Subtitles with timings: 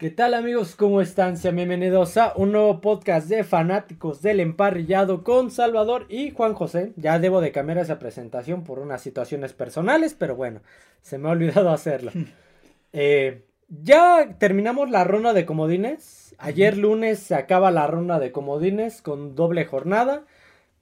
[0.00, 0.76] ¿Qué tal amigos?
[0.76, 1.36] ¿Cómo están?
[1.36, 6.94] Sean bienvenidos a un nuevo podcast de fanáticos del emparrillado con Salvador y Juan José.
[6.96, 10.62] Ya debo de cambiar esa presentación por unas situaciones personales, pero bueno,
[11.02, 12.12] se me ha olvidado hacerlo.
[12.94, 16.34] Eh, ya terminamos la ronda de comodines.
[16.38, 20.24] Ayer lunes se acaba la ronda de comodines con doble jornada.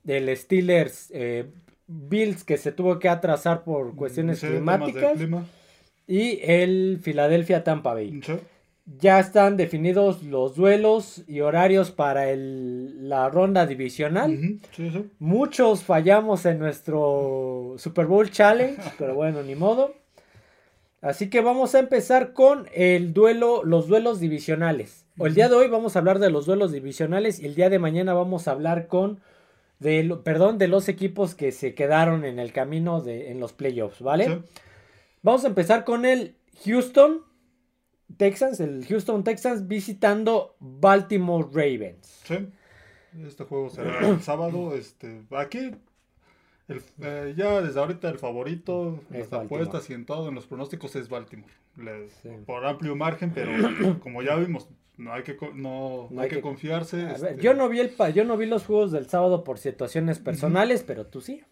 [0.04, 1.46] Del Steelers eh,
[1.88, 5.14] Bills que se tuvo que atrasar por cuestiones de climáticas.
[5.14, 5.44] clima.
[6.06, 8.20] Y el Philadelphia Tampa Bay.
[8.22, 8.34] Sí.
[8.96, 14.58] Ya están definidos los duelos y horarios para el- la ronda divisional.
[14.72, 15.04] Sí, sí.
[15.18, 19.94] Muchos fallamos en nuestro Super Bowl Challenge, pero bueno, ni modo.
[21.00, 25.04] Así que vamos a empezar con el duelo, los duelos divisionales.
[25.18, 27.78] El día de hoy vamos a hablar de los duelos divisionales y el día de
[27.78, 29.20] mañana vamos a hablar con
[29.80, 34.00] de, perdón, de los equipos que se quedaron en el camino de en los playoffs,
[34.00, 34.24] ¿vale?
[34.26, 34.32] Sí.
[35.22, 37.20] Vamos a empezar con el Houston
[38.16, 42.22] Texans, el Houston Texans visitando Baltimore Ravens.
[42.24, 42.48] Sí.
[43.26, 44.74] Este juego será el sábado.
[44.74, 45.72] Este, aquí,
[46.68, 50.96] el- eh, ya desde ahorita el favorito, las apuestas y en todo, en los pronósticos
[50.96, 51.52] es Baltimore.
[52.22, 52.30] Sí.
[52.46, 53.52] Por amplio margen, pero
[54.00, 57.02] como ya vimos, no hay que, no, No hay que, que- confiarse.
[57.02, 59.44] A este, ver, yo no vi el pa- yo no vi los juegos del sábado
[59.44, 61.42] por situaciones personales, pero tú sí.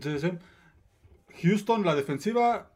[0.00, 0.30] Sí, sí.
[1.42, 2.70] Houston, la defensiva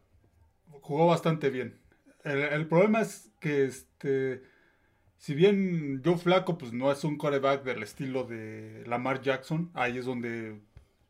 [0.81, 1.80] jugó bastante bien.
[2.25, 4.43] El, el problema es que este
[5.19, 9.99] si bien Joe Flaco pues no es un coreback del estilo de Lamar Jackson, ahí
[9.99, 10.59] es donde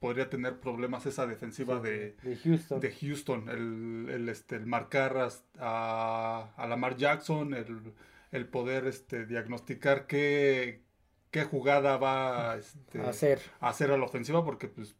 [0.00, 2.80] podría tener problemas esa defensiva de, De Houston.
[2.80, 7.92] de Houston, el, el, este, el marcar a, a Lamar Jackson, el,
[8.32, 10.80] el poder este, diagnosticar qué,
[11.30, 13.40] qué jugada va este, A hacer.
[13.60, 14.96] a hacer a la ofensiva porque pues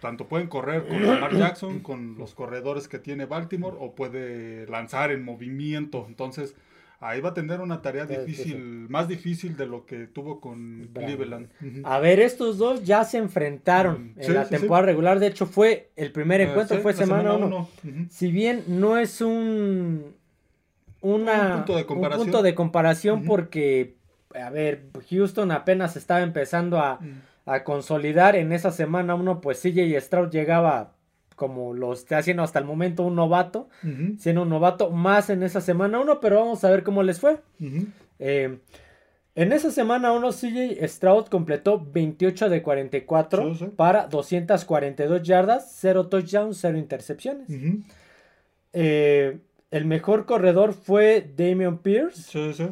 [0.00, 5.10] tanto pueden correr con Lamar Jackson, con los corredores que tiene Baltimore, o puede lanzar
[5.10, 6.04] en movimiento.
[6.08, 6.54] Entonces,
[7.00, 10.40] ahí va a tener una tarea Sí, sí, difícil, más difícil de lo que tuvo
[10.40, 11.06] con Bravo.
[11.06, 11.48] Cleveland.
[11.84, 15.18] A ver, estos dos ya se enfrentaron Mm, en la temporada regular.
[15.20, 17.46] De hecho, fue el primer Eh, encuentro, fue semana 1.
[17.46, 17.68] uno.
[17.84, 18.06] Ujú.
[18.10, 20.14] Si bien no es un
[21.00, 22.24] una, Un punto de comparación.
[22.26, 23.26] punto de comparación Ujú.
[23.26, 23.96] porque,
[24.34, 27.20] a ver, Houston apenas estaba empezando a, Mm.
[27.46, 30.92] A consolidar en esa semana uno, pues CJ Stroud llegaba
[31.36, 33.68] como lo está haciendo hasta el momento un novato,
[34.18, 37.38] siendo un novato más en esa semana uno, pero vamos a ver cómo les fue.
[38.20, 38.58] Eh,
[39.36, 43.70] en esa semana 1, CJ Stroud completó 28 de 44 Sí, sí.
[43.74, 47.48] para 242 yardas, 0 touchdowns, 0 intercepciones.
[48.72, 49.38] Eh,
[49.72, 52.68] el mejor corredor fue Damian Pierce, Sí, sí.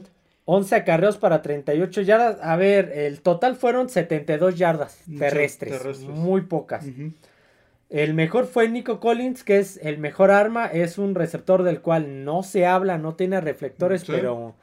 [0.55, 2.39] 11 acarreos para 38 yardas.
[2.43, 6.09] A ver, el total fueron 72 yardas terrestres, terrestres.
[6.11, 6.85] muy pocas.
[7.89, 12.25] El mejor fue Nico Collins, que es el mejor arma, es un receptor del cual
[12.25, 14.13] no se habla, no tiene reflectores, Sí.
[14.13, 14.55] pero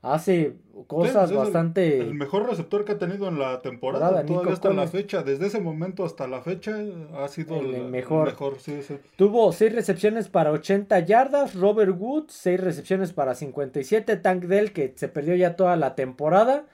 [0.00, 0.54] hace
[0.86, 1.98] cosas Sí, es el- bastante...
[2.00, 5.22] El, mejor receptor que ha tenido en la temporada, Temporada, Nico todavía hasta la fecha.
[5.22, 6.76] Desde ese momento hasta la fecha
[7.14, 8.34] ha sido El el, mejor.
[8.60, 8.96] sí, sí.
[9.16, 11.54] Tuvo 6 recepciones para 80 yardas.
[11.54, 14.16] Robert Woods, 6 recepciones para 57.
[14.16, 16.64] Tank Dell, que se perdió ya toda la temporada.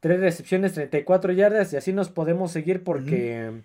[0.00, 1.72] 3 recepciones, 34 yardas.
[1.72, 3.62] Y así nos podemos seguir porque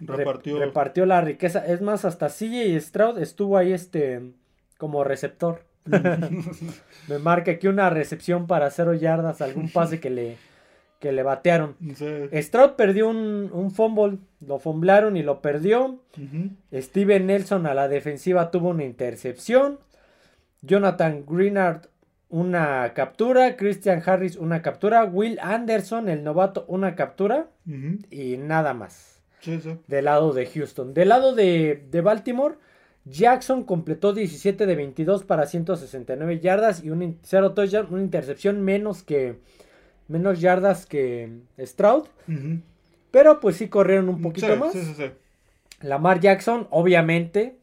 [0.00, 0.58] re- Repartió.
[0.58, 1.64] repartió la riqueza.
[1.64, 4.32] Es más, hasta CJ Stroud estuvo ahí este
[4.78, 5.62] como receptor.
[7.08, 9.40] Me marca aquí una recepción para 0 yardas.
[9.40, 10.36] Algún pase que le,
[11.00, 11.76] que le batearon.
[11.96, 12.42] Sí.
[12.42, 14.18] Stroud perdió un, un fumble.
[14.46, 16.00] Lo fumblaron y lo perdió.
[16.16, 16.50] Ujú.
[16.80, 19.78] Steven Nelson a la defensiva tuvo una intercepción.
[20.62, 21.86] Jonathan Greenard
[22.30, 23.56] una captura.
[23.56, 25.04] Christian Harris una captura.
[25.04, 27.46] Will Anderson, el novato, una captura.
[28.10, 29.22] Y nada más.
[29.40, 29.78] Sí, sí.
[29.86, 30.94] Del lado de Houston.
[30.94, 32.56] Del lado de, de Baltimore,
[33.10, 38.60] Jackson completó 17 de 22 para 169 yardas y un in- cero touchdown, una intercepción
[38.62, 39.38] menos que
[40.08, 41.30] menos yardas que
[41.60, 42.04] Stroud.
[42.28, 42.60] Ujú.
[43.10, 44.72] Pero pues sí corrieron un poquito Sí, más.
[44.72, 45.10] Sí, sí.
[45.80, 47.58] Lamar Jackson, obviamente,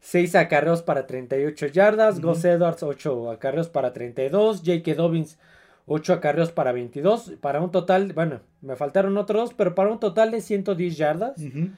[0.00, 2.18] 6 acarreos para 38 yardas.
[2.18, 2.28] Ujú.
[2.28, 4.62] Gus Edwards, 8 acarreos para 32.
[4.64, 4.94] J.K.
[4.94, 5.38] Dobbins,
[5.86, 7.32] 8 acarreos para 22.
[7.40, 11.38] Para un total, bueno, me faltaron otros dos, pero para un total de 110 yardas.
[11.40, 11.68] Ujú.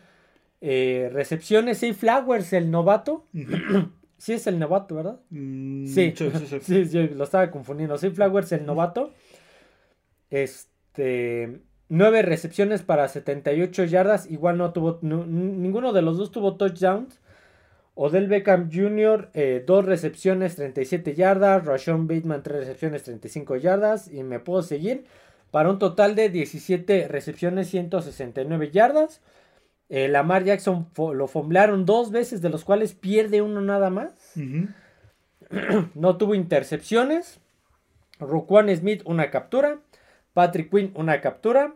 [0.61, 3.27] Eh, recepciones, Say Flowers, el novato.
[4.21, 5.19] Sí es el novato, ¿verdad?
[5.31, 6.59] Mm, Sí, sí, sí, sí.
[6.63, 7.97] sí, yo lo estaba confundiendo.
[7.97, 9.15] Say Flowers, el novato.
[10.29, 11.61] Este.
[11.89, 14.31] 9 recepciones para 78 yardas.
[14.31, 14.99] Igual no tuvo.
[15.03, 17.19] ninguno de los dos tuvo touchdowns.
[17.95, 19.31] Odell Beckham Jr.,
[19.67, 21.65] 2 recepciones, 37 yardas.
[21.65, 24.13] Rashon Bateman, 3 recepciones, 35 yardas.
[24.13, 25.05] Y me puedo seguir.
[25.51, 29.23] Para un total de 17 recepciones, 169 yardas.
[29.93, 34.13] Eh, Lamar Jackson fo- lo fomblaron dos veces, de los cuales pierde uno nada más.
[35.95, 37.41] No tuvo intercepciones.
[38.21, 39.81] Roquan Smith, una captura.
[40.33, 41.75] Patrick Quinn, una captura.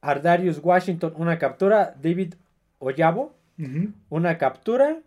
[0.00, 1.94] Ardarius Washington, una captura.
[2.00, 2.34] David
[2.78, 3.92] Oyabo, Ujú.
[4.10, 4.98] una captura.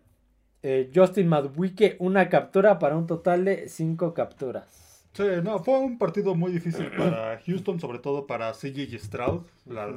[0.62, 5.06] Eh, Justin Madwike, una captura para un total de 5 capturas.
[5.12, 9.42] Sí, no, fue un partido muy difícil para Houston, sobre todo para CJ Stroud.
[9.66, 9.92] La-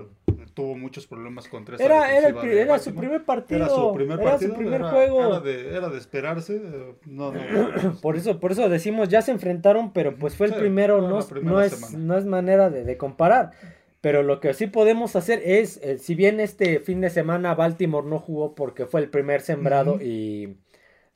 [0.57, 3.59] tuvo muchos problemas contra esa Era, era, el defensiva pri- de era su primer partido.
[3.59, 4.51] Era su primer era partido.
[4.51, 5.25] su primer era- juego.
[5.27, 6.55] Era de, era de esperarse.
[6.57, 7.39] eh, No, no.
[8.01, 11.19] Por eso, por eso decimos, ya se enfrentaron, pero pues fue el Sí, primero, no,
[11.43, 11.97] no, es, semana.
[12.05, 13.51] no es manera de, de comparar.
[14.01, 18.07] Pero lo que sí podemos hacer es, eh, si bien este fin de semana Baltimore
[18.07, 20.57] no jugó porque fue el primer sembrado y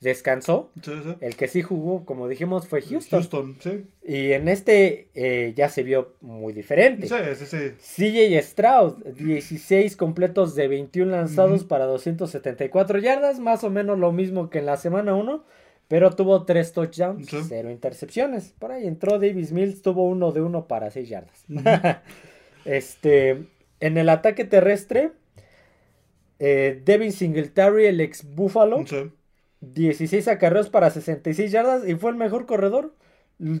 [0.02, 1.14] descansó, Sí, sí.
[1.20, 3.20] el que sí jugó, como dijimos, fue Houston.
[3.20, 3.84] Houston, sí.
[4.06, 7.06] Y en este eh, ya se vio muy diferente.
[7.08, 8.02] Sí, sí, sí.
[8.02, 14.50] CJ Stroud, 16 completos de 21 lanzados para 274 yardas, más o menos lo mismo
[14.50, 15.44] que en la semana 1,
[15.88, 17.38] pero tuvo 3 touchdowns, Sí.
[17.48, 18.54] 0 intercepciones.
[18.58, 21.44] Por ahí entró Davis Mills, tuvo uno de uno para 6 yardas.
[22.64, 23.44] este,
[23.80, 25.12] en el ataque terrestre,
[26.38, 29.10] eh, Devin Singletary, el ex Buffalo, Sí.
[29.62, 32.94] 16 acarreos para 66 yardas y fue el mejor corredor.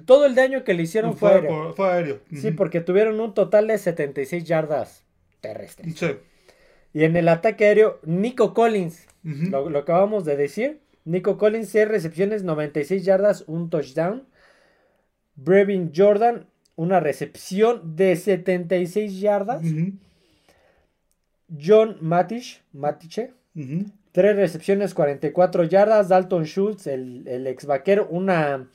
[0.04, 1.50] Todo el daño que le hicieron fue, Fue, aéreo.
[1.50, 2.20] por- fue aéreo.
[2.34, 5.04] Sí, porque tuvieron un total de 76 yardas
[5.40, 5.96] terrestres.
[5.98, 6.08] Sí.
[6.92, 10.80] Y en el ataque aéreo, Nico Collins, lo, lo acabamos de decir.
[11.04, 14.24] Nico Collins, 6 recepciones, 96 yardas, un touchdown.
[15.34, 16.46] Brevin Jordan,
[16.76, 19.64] una recepción de 76 yardas.
[19.64, 19.92] Ujú.
[21.60, 23.32] John Matish, Matiche.
[24.12, 26.08] 3 recepciones, 44 yardas.
[26.08, 28.68] Dalton Schultz, el, el ex vaquero, una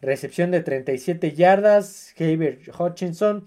[0.00, 2.14] recepción de 37 yardas.
[2.18, 3.46] Haber Hutchinson,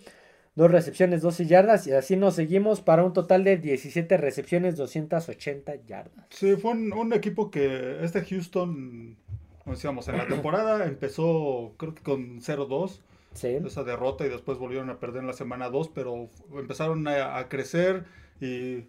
[0.56, 1.86] dos recepciones, 12 yardas.
[1.88, 6.26] Y así nos seguimos para un total de 17 recepciones, 280 yardas.
[6.30, 9.18] Sí, fue un, un equipo que este Houston,
[9.64, 13.02] como decíamos, en la temporada empezó creo que con 0-2,
[13.34, 13.58] Sí.
[13.66, 17.50] esa derrota y después volvieron a perder en la semana 2, pero empezaron a, a
[17.50, 18.06] crecer
[18.40, 18.86] y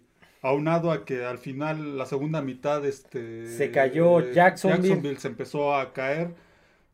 [0.49, 5.17] aunado a que al final la segunda mitad este Se cayó eh, Jacksonville.
[5.19, 6.33] se empezó a caer,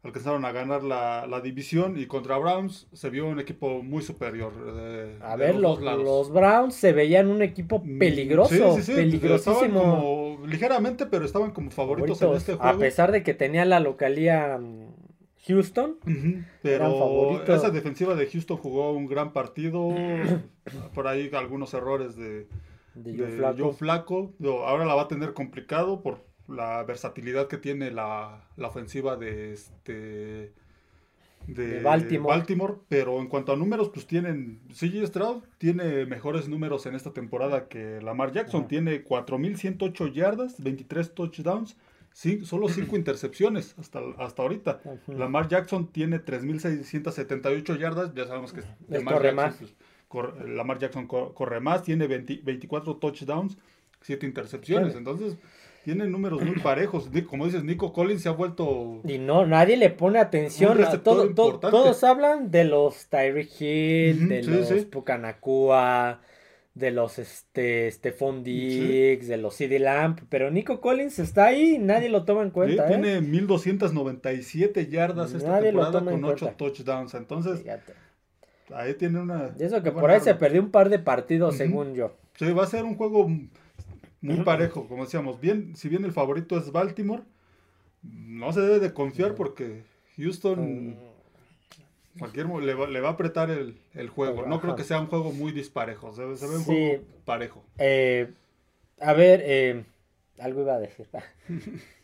[0.03, 4.51] alcanzaron a ganar la, la división y contra Browns se vio un equipo muy superior.
[4.77, 8.83] eh, A de ver, los los, Browns se veían un equipo Mm, peligroso, sí, sí,
[8.83, 9.79] sí, Estaban peligrosísimo.
[9.81, 12.79] como ligeramente, pero estaban como favoritos, en este a juego.
[12.79, 14.93] pesar de que tenía la localía mm,
[15.47, 15.97] Houston.
[16.05, 19.79] Ujú, eran Pero esa defensiva de Houston jugó un gran partido.
[20.95, 22.47] por ahí algunos errores de,
[22.95, 23.71] De de Joe.
[24.39, 29.15] Digo, Ahora la va a tener complicado por la versatilidad que tiene la, la ofensiva
[29.15, 30.53] de este
[31.47, 32.75] de, De Baltimore.
[32.87, 34.61] pero en cuanto a números, pues tienen.
[34.69, 38.61] CJ Stroud tiene mejores números en esta temporada que Lamar Jackson.
[38.61, 38.67] Ajá.
[38.69, 41.75] Tiene 4.108 yardas, 23 touchdowns,
[42.13, 44.79] sí, solo 5 intercepciones hasta, hasta ahorita.
[45.07, 48.13] Lamar Jackson tiene 3.678 yardas.
[48.13, 49.55] Ya sabemos que Lamar Jackson, más.
[49.55, 49.75] pues,
[50.13, 53.57] cor- Lamar Jackson co- corre más, tiene 20 24 touchdowns,
[54.01, 54.95] 7 intercepciones.
[54.95, 55.37] Entonces,
[55.83, 57.09] tiene números muy parejos.
[57.27, 59.01] Como dices, Nico Collins se ha vuelto.
[59.05, 60.81] Y no, nadie le pone atención.
[60.83, 61.29] A todo-
[61.59, 64.85] todos hablan de los Tyreek Hill, de sí, los sí.
[64.85, 66.21] Pucanacua,
[66.75, 70.21] de los este, Stephon Diggs, de los CD Lamp.
[70.29, 72.85] Pero Nico Collins está ahí y nadie lo toma en cuenta.
[72.85, 72.87] ¿eh?
[72.87, 76.57] Tiene 1297 yardas esta Nadie lo temporada con 8 cuenta.
[76.57, 77.13] touchdowns.
[77.13, 77.93] Entonces, Fíjate.
[78.73, 79.51] Ahí tiene una.
[79.59, 82.15] Y eso que por ahí se perdió un par de partidos, según yo.
[82.35, 83.27] Sí, va a ser un juego
[84.21, 85.39] muy parejo, como decíamos.
[85.39, 87.23] Bien, si bien el favorito es Baltimore,
[88.01, 89.83] no se debe de confiar porque
[90.17, 90.95] Houston
[92.19, 94.45] cualquier le va, le va a apretar el, el juego.
[94.45, 96.11] No creo que sea un juego muy disparejo.
[96.13, 96.65] Se, se ve un Sí.
[96.65, 97.63] juego parejo.
[97.77, 98.31] Eh,
[98.99, 99.83] a ver, eh,
[100.39, 101.07] algo iba a decir.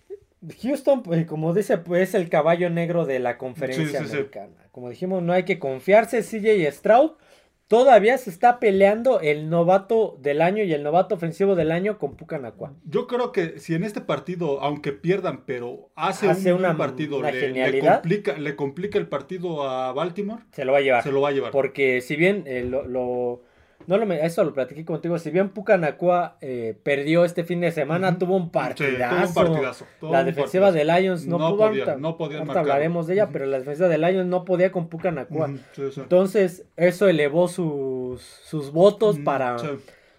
[0.61, 4.15] Houston, pues, como dice, pues es el caballo negro de la conferencia Sí, sí, sí.
[4.17, 4.67] americana.
[4.71, 6.21] Como dijimos, no hay que confiarse.
[6.23, 7.11] CJ Stroud
[7.67, 12.15] todavía se está peleando el novato del año y el novato ofensivo del año con
[12.15, 12.73] Pucanacua.
[12.85, 17.19] Yo creo que si en este partido, aunque pierdan, pero hace, Hace un una- partido,
[17.19, 21.03] una le, complica, le complica el partido a Baltimore, Se lo va a llevar.
[21.03, 21.51] se lo va a llevar.
[21.51, 23.41] Porque si bien eh, lo, lo-
[23.89, 28.17] no lo eso lo platiqué contigo, si bien Pucanacua eh, perdió este fin de semana,
[28.19, 29.33] tuvo un Sí, partidazo.
[29.33, 30.93] tuvo un partidazo, tuvo la un defensiva partidazo.
[30.93, 31.67] de Lions no, No pudo.
[31.69, 32.57] podía, no marcar.
[32.57, 35.49] hablaremos de ella, pero la defensa de Lions no podía con Pucanacua.
[35.73, 36.01] Sí, sí.
[36.01, 39.57] Entonces, eso elevó sus, sus votos para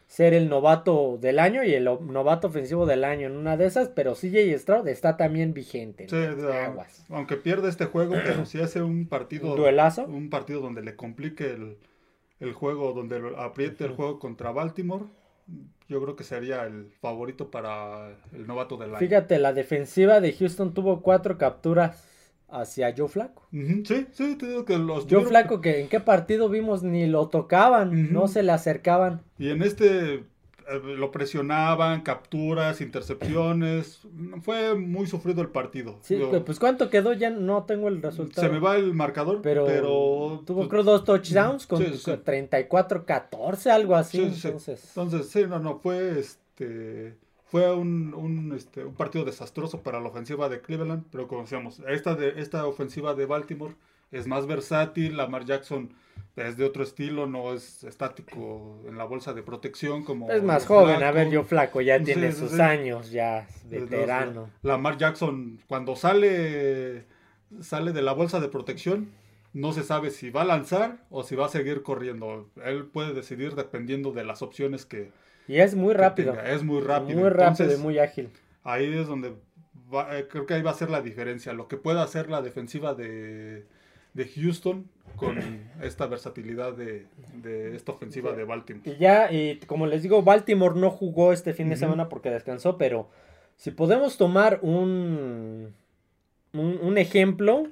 [0.08, 3.88] ser el novato del año y el novato ofensivo del año en una de esas,
[3.90, 6.08] pero CJ Stroud está también vigente.
[6.10, 6.48] Sí, ¿no?
[6.52, 7.04] Aguas.
[7.10, 10.06] aunque pierde este juego, pero si hace un partido, Un duelazo.
[10.06, 11.76] un partido donde le complique el,
[12.40, 15.04] el juego, donde lo apriete el juego contra Baltimore,
[15.88, 18.98] yo creo que sería el favorito para el novato del año.
[18.98, 22.06] Fíjate, la defensiva de Houston tuvo cuatro capturas
[22.48, 23.46] hacia Joe Flaco.
[23.52, 25.06] Sí, sí, te digo que los...
[25.08, 29.22] Joe Flaco que en qué partido vimos ni lo tocaban, no se le acercaban.
[29.38, 30.24] Y en este
[30.78, 34.00] lo presionaban, capturas, intercepciones.
[34.42, 35.98] Fue muy sufrido el partido.
[36.02, 38.46] Sí, pues cuánto quedó ya no tengo el resultado.
[38.46, 44.22] Se me va el marcador, pero, tuvo pues, creo dos touchdowns con 34-14, algo así.
[44.22, 44.84] entonces.
[44.88, 47.16] entonces, sí, no, no, fue este
[47.50, 51.82] fue un, un, este, un, partido desastroso para la ofensiva de Cleveland, pero como decíamos,
[51.88, 53.74] esta, de, esta ofensiva de Baltimore
[54.10, 55.94] es más versátil, Lamar Jackson
[56.36, 60.30] es de otro estilo, no es estático en la bolsa de protección como...
[60.30, 64.50] Es más joven, a ver, yo flaco, ya tiene sus años, ya veterano.
[64.62, 67.04] Lamar Jackson cuando sale,
[67.60, 69.10] sale de la bolsa de protección,
[69.52, 72.48] no se sabe si va a lanzar o si va a seguir corriendo.
[72.64, 75.10] Él puede decidir dependiendo de las opciones que,
[75.50, 76.40] y es muy rápido.
[76.40, 77.18] Es muy rápido.
[77.18, 78.30] Muy rápido y muy ágil.
[78.62, 79.34] Ahí es donde
[80.12, 81.52] eh, creo que ahí va a ser la diferencia.
[81.52, 83.66] Lo que pueda hacer la defensiva de,
[84.14, 85.38] Houston con
[85.82, 87.06] esta versatilidad de,
[87.74, 88.90] esta ofensiva de Baltimore.
[88.90, 92.78] Y ya, y como les digo, Baltimore no jugó este fin de semana porque descansó,
[92.78, 93.10] pero
[93.56, 95.74] si podemos tomar un,
[96.52, 97.68] un, un ejemplo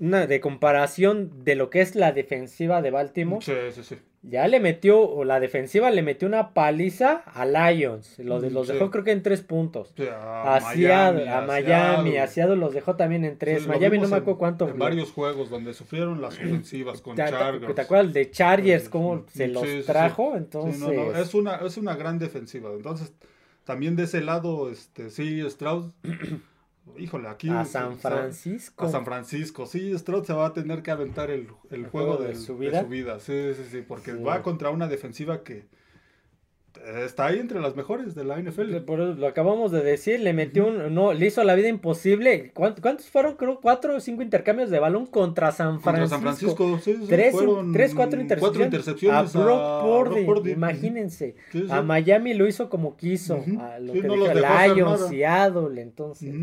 [0.00, 3.44] una de comparación de lo que es la defensiva de Baltimore.
[3.44, 8.18] Sí, sí, sí ya le metió, o la defensiva le metió una paliza a Lions.
[8.18, 9.94] Los, los dejó creo que en tres puntos.
[9.98, 13.66] a, Miami, a Miami, a Seattle los dejó también en tres.
[13.66, 14.68] Miami no me acuerdo cuánto.
[14.68, 17.74] En varios juegos donde sufrieron las ofensivas con Chargers.
[17.74, 20.36] ¿Te acuerdas de Chargers cómo se los trajo?
[20.36, 21.16] Entonces...
[21.16, 22.70] Es, una, es una gran defensiva.
[22.74, 23.12] Entonces,
[23.64, 25.92] también de ese lado, este sí, Strauss...
[26.98, 27.48] Híjole, aquí.
[27.48, 28.84] A San Francisco.
[28.84, 29.66] A San Francisco.
[29.66, 31.48] Sí, Stroud se va a tener que aventar el,
[31.90, 33.20] juego, de, su vida?
[33.20, 33.84] Sí, sí, sí.
[33.86, 35.66] Porque va contra una defensiva que
[37.04, 38.76] está ahí entre las mejores de la NFL.
[38.78, 42.50] Por lo acabamos de decir, le metió un, no, le hizo la vida imposible.
[42.52, 43.36] ¿Cuántos, fueron?
[43.36, 45.84] Creo cuatro o cinco intercambios de balón contra San Francisco.
[45.84, 47.34] Contra San Francisco, sí, tres,
[47.72, 49.34] tres, cuatro intercepciones.
[49.34, 51.36] A Brock imagínense.
[51.70, 53.44] A Miami lo hizo como quiso.
[53.60, 56.34] A lo que no Lions, Seattle, entonces.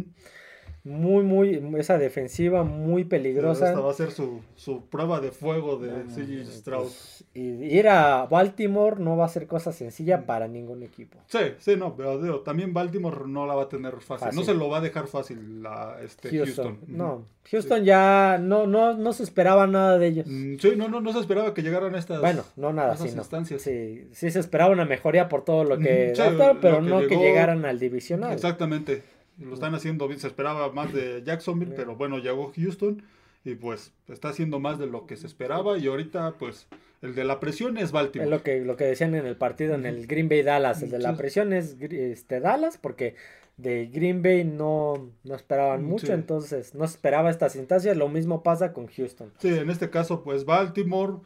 [0.84, 3.70] Muy, muy, esa defensiva muy peligrosa.
[3.70, 6.84] Esta va a ser su, su prueba de fuego de CJ Stroud.
[6.84, 10.26] Pues, y ir a Baltimore no va a ser cosa sencilla mm.
[10.26, 11.20] para ningún equipo.
[11.28, 14.30] Sí, sí, no, pero también Baltimore no la va a tener fácil.
[14.34, 16.80] No se lo va a dejar fácil la, este, Houston.
[16.88, 20.26] No, Houston ya no, no, no se esperaba nada de ellos.
[20.28, 23.08] Mm, sí, no, no, no se esperaba que llegaran a estas, bueno, no nada, sí,
[23.08, 23.62] instancias.
[23.62, 26.14] Sí, sí se esperaba una mejoría por todo lo que
[26.60, 28.34] pero no que llegaran al divisional.
[28.34, 29.04] Exactamente.
[29.40, 30.20] Lo están haciendo bien.
[30.20, 33.04] Se esperaba más de Jacksonville, pero bueno, llegó Houston
[33.44, 35.78] y pues está haciendo más de lo que se esperaba.
[35.78, 36.68] Y ahorita, pues,
[37.02, 38.30] el de la presión es Baltimore.
[38.30, 40.84] Es lo que, lo que decían en el partido en el Green Bay Dallas.
[40.84, 43.16] El de la presión es este, Dallas, porque
[43.58, 47.98] de Green Bay no, no esperaban mucho, entonces no esperaba estas instancias.
[47.98, 49.32] Lo mismo pasa con Houston.
[49.40, 51.18] Sí, en este caso, pues Baltimore.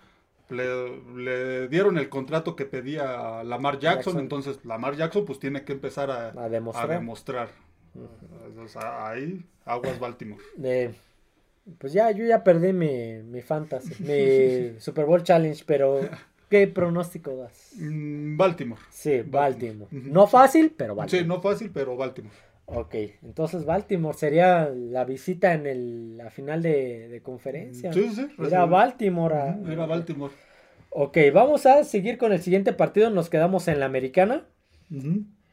[0.48, 6.12] Le, dieron el contrato que pedía Lamar Jackson, entonces Lamar Jackson pues tiene que empezar
[6.12, 6.50] a, a
[6.88, 7.50] demostrar
[8.82, 10.42] ahí, Aguas Baltimore.
[11.78, 16.02] pues ya, yo ya perdí mi, mi fantasy, mi Super Bowl Challenge, pero
[16.50, 17.74] ¿qué pronóstico das?
[17.78, 18.82] Mm, Baltimore.
[18.90, 19.90] Sí, Baltimore.
[19.92, 21.24] No fácil, pero Baltimore.
[21.24, 22.36] Sí, no fácil, pero Baltimore.
[22.68, 27.94] Ok, entonces Baltimore sería la visita en la final de, conferencia.
[27.94, 28.28] Sí, sí.
[28.40, 29.56] Era Baltimore.
[29.68, 30.34] Era Baltimore.
[30.90, 33.12] Ok, vamos a seguir con el siguiente partido.
[33.12, 34.48] Nos quedamos en la americana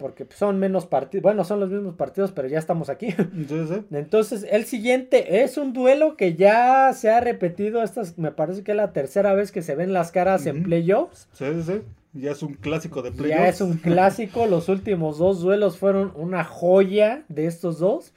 [0.02, 3.14] porque son menos partidos, bueno, son los mismos partidos, pero ya estamos aquí.
[3.90, 8.72] Entonces, el siguiente es un duelo que ya se ha repetido, esta me parece que
[8.72, 11.28] es la tercera vez que se ven las caras en playoffs.
[11.32, 11.82] Sí, sí, sí.
[12.14, 13.40] Ya es un clásico de playoffs.
[13.40, 18.12] Ya es un clásico, los últimos dos duelos fueron una joya de estos dos,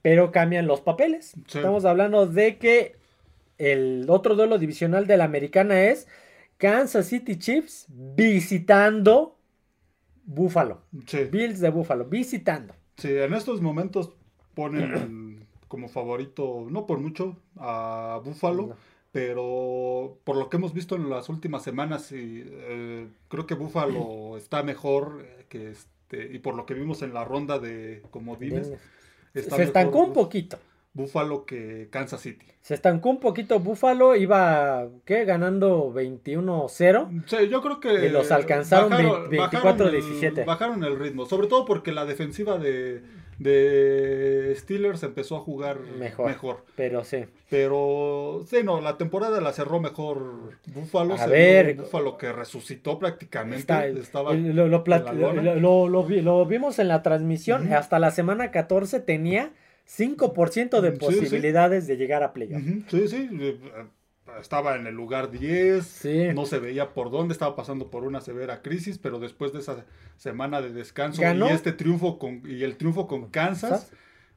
[0.00, 1.34] pero cambian los papeles.
[1.46, 2.96] Estamos hablando de que
[3.58, 6.08] el otro duelo divisional de la americana es
[6.56, 9.36] Kansas City Chiefs visitando
[10.34, 10.82] Búfalo.
[11.30, 12.74] Bills de Búfalo, visitando.
[12.96, 14.12] Sí, en estos momentos
[14.54, 18.76] ponen como favorito, no por mucho, a Búfalo.
[19.12, 24.36] Pero por lo que hemos visto en las últimas semanas, y, eh, creo que Búfalo
[24.38, 28.72] está mejor que este, y por lo que vimos en la ronda de comodines.
[29.34, 30.58] Se estancó un poquito.
[30.94, 32.46] Búfalo que Kansas City.
[32.60, 35.24] Se estancó un poquito Búfalo, iba, ¿qué?
[35.24, 37.24] Ganando 21-0.
[37.26, 38.06] Sí, yo creo que...
[38.06, 40.44] Y los alcanzaron 24-17.
[40.44, 43.02] Bajaron, el ritmo, sobre todo porque la defensiva de,
[43.38, 47.24] de Steelers empezó a jugar mejor, Pero sí.
[47.48, 51.16] Pero, sí, no, la temporada la cerró mejor Búfalo.
[51.18, 51.74] A ver.
[51.74, 53.72] Búfalo que resucitó prácticamente.
[53.98, 54.68] estaba lo,
[55.88, 59.52] lo, vimos en la transmisión, hasta la semana 14 tenía
[59.98, 60.98] 5% de Sí, sí.
[61.04, 62.62] posibilidades de llegar a playoff.
[62.88, 63.28] Sí, sí.
[63.40, 63.58] eh,
[64.40, 65.84] Estaba en el lugar 10.
[65.84, 66.28] Sí.
[66.34, 67.32] No se veía por dónde.
[67.32, 68.96] Estaba pasando por una severa crisis.
[68.98, 69.84] Pero después de esa
[70.16, 71.48] semana de descanso Ganó.
[71.48, 73.90] y este triunfo con, y el triunfo con Kansas,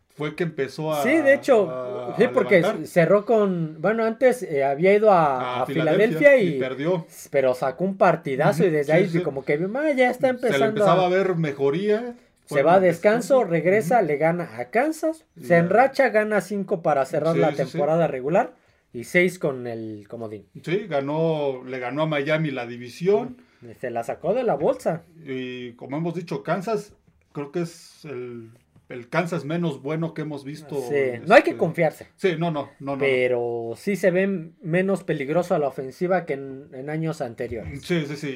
[0.09, 1.03] fue que empezó a.
[1.03, 2.87] Sí, de hecho, a- sí, porque levantar.
[2.87, 7.05] cerró con, bueno, antes eh, había ido a, A a Filadelfia y, perdió.
[7.31, 10.65] pero sacó un partidazo y desde ahí como que ah, ya está Se le empezando
[10.67, 12.15] empezaba a- a ver mejoría.
[12.45, 17.33] Se va a descanso, regresa, le gana a Kansas, se enracha, gana 5 para cerrar
[17.35, 17.63] Sí, la sí, sí.
[17.71, 18.55] temporada regular
[18.93, 20.47] y 6 con el comodín.
[20.63, 23.37] Sí, ganó, le ganó a Miami la división.
[23.79, 25.03] Se la sacó de la bolsa.
[25.25, 26.93] Y como hemos dicho, Kansas,
[27.33, 28.51] creo que es el,
[28.89, 30.75] el Kansas menos bueno que hemos visto.
[30.81, 32.07] Sí, no hay que este, confiarse.
[32.15, 32.97] Sí, no, no, no, no.
[32.99, 37.81] Pero sí se ve menos peligroso a la ofensiva que en, en años anteriores.
[37.83, 38.29] Sí, sí, sí.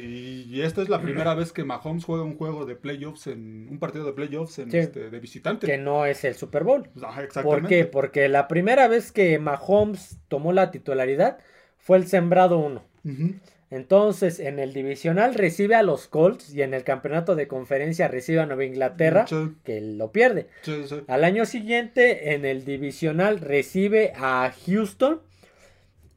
[0.50, 3.68] Y, y esta es la primera vez que Mahomes juega un juego de playoffs, en
[3.70, 4.78] un partido de playoffs en, Sí.
[4.78, 5.68] este, de visitante.
[5.68, 6.90] Que no es el Super Bowl.
[7.02, 7.68] Ajá, ¿Por exactamente.
[7.70, 7.86] qué?
[7.86, 11.38] Porque la primera vez que Mahomes tomó la titularidad
[11.78, 12.84] fue el sembrado 1.
[13.06, 13.36] Ujú.
[13.72, 18.40] Entonces, en el divisional recibe a los Colts y en el campeonato de conferencia recibe
[18.40, 20.48] a Nueva Inglaterra, Sí, que lo pierde.
[20.64, 21.02] sí, sí.
[21.08, 25.22] Al año siguiente, en el divisional recibe a Houston.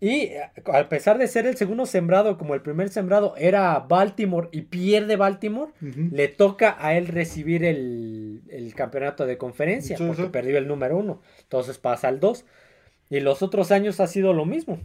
[0.00, 4.62] Y a pesar de ser el segundo sembrado, como el primer sembrado era Baltimore y
[4.62, 10.66] pierde Baltimore, le toca a él recibir el, el campeonato de conferencia, porque perdió el
[10.66, 11.22] número uno.
[11.42, 12.44] Entonces pasa al 2.
[13.10, 14.80] Y los otros años ha sido lo mismo.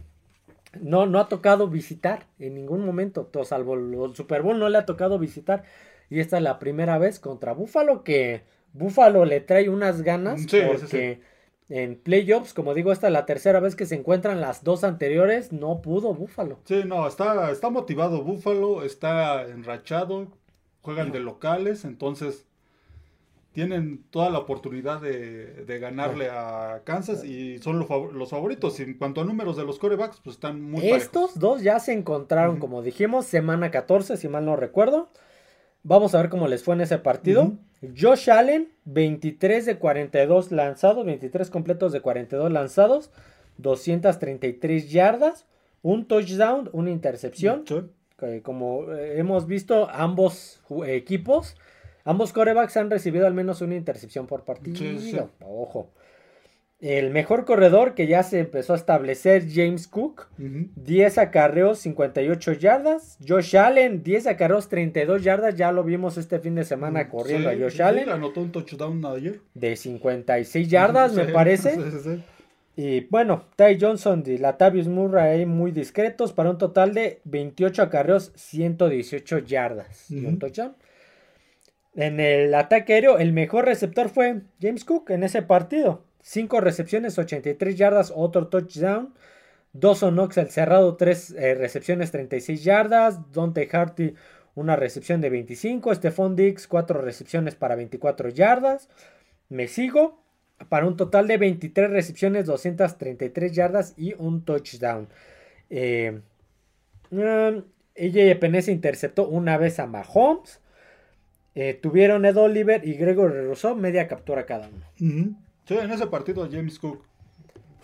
[0.80, 4.78] No, no ha tocado visitar en ningún momento, to- salvo el Super Bowl no le
[4.78, 5.64] ha tocado visitar.
[6.10, 10.48] Y esta es la primera vez contra Buffalo que Buffalo le trae unas ganas Sí,
[10.48, 11.20] sí, porque
[11.68, 15.52] en playoffs, como digo, esta es la tercera vez que se encuentran las dos anteriores,
[15.52, 16.58] no pudo Buffalo.
[16.64, 20.28] Sí, no, está, está motivado Buffalo, está enrachado,
[20.82, 22.46] juegan de locales, entonces
[23.58, 28.78] tienen toda la oportunidad de, de ganarle a Kansas y son los, fav- los favoritos.
[28.78, 31.02] Y en cuanto a números de los corebacks, pues están muy parejos.
[31.02, 35.08] Estos dos ya se encontraron, como dijimos, semana 14, si mal no recuerdo.
[35.82, 37.54] Vamos a ver cómo les fue en ese partido.
[38.00, 43.10] Josh Allen, 23 de 42 lanzados, 23 completos de 42 lanzados,
[43.56, 45.46] 233 yardas,
[45.82, 47.64] un touchdown, una intercepción.
[48.18, 51.56] Que como eh, hemos visto, ambos equipos,
[52.10, 54.76] ambos corebacks han recibido al menos una intercepción por partido.
[54.76, 55.16] Sí, sí.
[55.40, 55.90] Ojo.
[56.80, 60.68] El mejor corredor que ya se empezó a establecer, James Cook, Ujú.
[60.76, 63.18] 10 acarreos, 58 yardas.
[63.26, 65.56] Josh Allen, 10 acarreos, 32 yardas.
[65.56, 68.08] Ya lo vimos este fin de semana corriendo Sí, a Josh Allen.
[68.10, 69.40] anotó un touchdown ayer.
[69.54, 71.74] De 56 yardas, me Sí, parece.
[71.74, 72.24] sí, sí, sí.
[72.76, 78.30] Y bueno, Ty Johnson y Latavius Murray muy discretos para un total de 28 acarreos,
[78.36, 80.08] 118 yardas.
[80.12, 80.76] Y un touchdown.
[81.98, 86.04] En el ataque aéreo, el mejor receptor fue James Cook en ese partido.
[86.22, 89.14] 5 recepciones, 83 yardas, otro touchdown.
[89.72, 93.32] Dawson Knox, el cerrado, 3 recepciones, 36 yardas.
[93.32, 94.14] Dante Harty,
[94.54, 95.92] una recepción de 25.
[95.92, 98.88] Stephon Diggs, 4 recepciones para 24 yardas.
[99.48, 100.22] Me sigo
[100.68, 105.08] para un total de 23 recepciones, 233 yardas y un touchdown.
[105.68, 106.20] Eh,
[107.10, 107.64] um,
[107.96, 110.60] AJ Epinesa interceptó una vez a Mahomes.
[111.60, 114.86] Eh, tuvieron Ed Oliver y Gregory Rousseau media captura cada uno.
[115.66, 117.02] Sí, en ese partido James Cook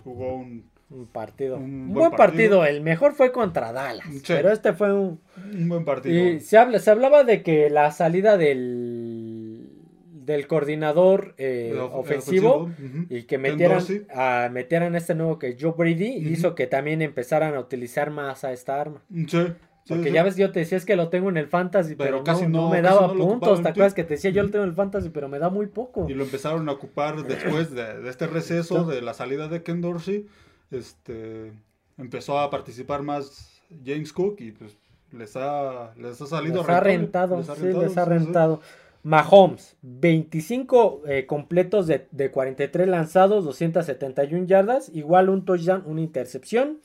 [0.04, 1.56] jugó un, Un partido.
[1.56, 2.60] Un Un buen buen partido.
[2.60, 2.66] partido.
[2.66, 4.06] El mejor fue contra Dallas.
[4.12, 4.22] Sí.
[4.28, 5.18] Pero este fue un.
[5.52, 6.14] un buen partido.
[6.14, 9.70] Y se, habla, se hablaba de que la salida del,
[10.12, 13.06] del coordinador eh, El of- el ofensivo ujú.
[13.10, 13.82] y que metieran,
[14.14, 18.52] a, metieran este nuevo que Joe Brady hizo que también empezaran a utilizar más a
[18.52, 19.02] esta arma.
[19.26, 19.46] Sí,
[19.87, 20.14] Porque sí.
[20.14, 22.47] ya ves, yo te decía es que lo tengo en el fantasy, pero, Pero casi
[22.47, 23.59] no, me daba no puntos.
[23.59, 23.68] ¿Te sí.
[23.68, 26.07] acuerdas que te decía yo lo tengo en el fantasy, pero me da muy poco?
[26.09, 29.81] Y lo empezaron a ocupar después de, de este receso, de la salida de Ken
[29.83, 30.27] Dorsey.
[30.70, 31.53] Este,
[31.99, 34.77] empezó a participar más James Cook y pues
[35.12, 38.11] les ha, les ha salido Les ha rentado, les ha sí, rentado, les ha sí,
[38.11, 38.18] sí.
[38.18, 38.61] rentado.
[39.03, 46.81] Mahomes, 25 eh, completos de, de 43 lanzados, 271 yardas, igual un touchdown, una intercepción.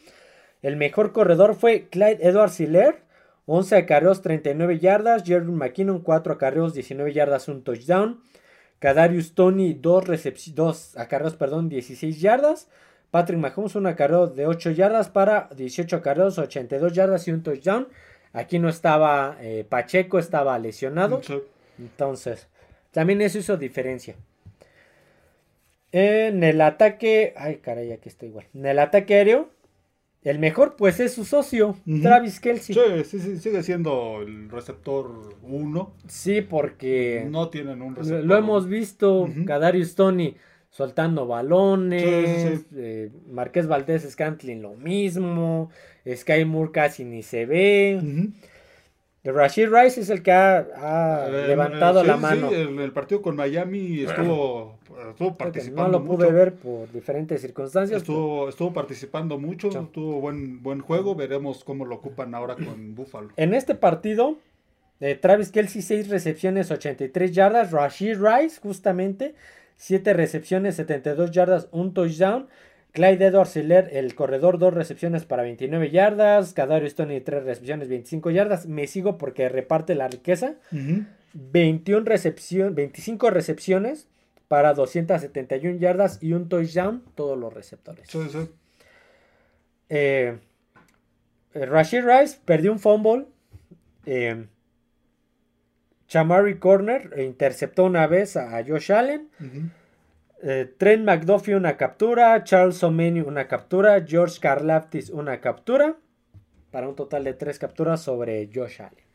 [0.61, 3.01] El mejor corredor fue Clyde Edwards Hiller,
[3.45, 5.23] 11 acarreos, 39 yardas.
[5.23, 8.21] Jerry McKinnon, 4 acarreos, 19 yardas, un touchdown.
[8.79, 12.67] Kadarius Tony, 2 recepci- dos acarreos, perdón, 16 yardas.
[13.11, 17.87] Patrick Mahomes, un acarreo de 8 yardas para 18 acarreos, 82 yardas y un touchdown.
[18.33, 21.21] Aquí no estaba eh, Pacheco, estaba lesionado.
[21.23, 21.41] Sí.
[21.79, 22.47] Entonces,
[22.91, 24.15] también eso hizo diferencia.
[25.91, 27.33] En el ataque.
[27.35, 28.45] Ay, caray, aquí está igual.
[28.53, 29.49] En el ataque aéreo.
[30.21, 31.77] El mejor, pues, es su socio.
[32.01, 32.75] Travis Kelsey.
[32.75, 35.95] Sí, sí, sí, sigue siendo el receptor 1.
[36.07, 38.25] Sí, porque No tienen un receptor.
[38.25, 39.21] lo hemos visto.
[39.21, 39.45] Ujú.
[39.45, 40.35] Kadarius Tony
[40.69, 42.65] soltando balones.
[42.75, 45.69] Eh, Marqués Valdés Scantlin lo mismo.
[46.05, 48.01] Sky Moore casi ni se ve.
[49.23, 52.49] Rashid Rice es el que ha, eh, levantado la mano.
[52.49, 54.79] Sí, el, partido con Miami estuvo,
[55.09, 55.99] estuvo participando.
[55.99, 58.01] No lo pude ver por diferentes circunstancias.
[58.01, 61.15] Estuvo, estuvo participando mucho, tuvo buen, buen juego.
[61.15, 63.29] Veremos cómo lo ocupan ahora con Buffalo.
[63.35, 64.37] En este partido,
[64.99, 67.71] de Travis Kelsey, 6 recepciones, 83 yardas.
[67.71, 69.35] Rashid Rice, justamente,
[69.77, 72.47] 7 recepciones, 72 yardas, un touchdown.
[72.91, 76.53] Clyde Edwards el corredor, dos recepciones para 29 yardas.
[76.53, 78.65] Cadario Stoney, tres recepciones, 25 yardas.
[78.65, 80.55] Me sigo porque reparte la riqueza.
[81.33, 84.07] 21 recepción, 25 recepciones
[84.47, 88.07] para 271 yardas y un touchdown, todos los receptores.
[88.09, 88.49] Sí, sí.
[89.89, 90.37] Eh,
[91.53, 93.25] Rashid Rice perdió un fumble.
[94.05, 94.45] Eh,
[96.07, 99.29] Chamari Corner interceptó una vez a Josh Allen.
[100.41, 105.97] Eh, Trent McDuffie una captura, Charles O'Menu una captura, George Karlaftis una captura,
[106.71, 109.09] para un total de tres capturas sobre Josh Allen.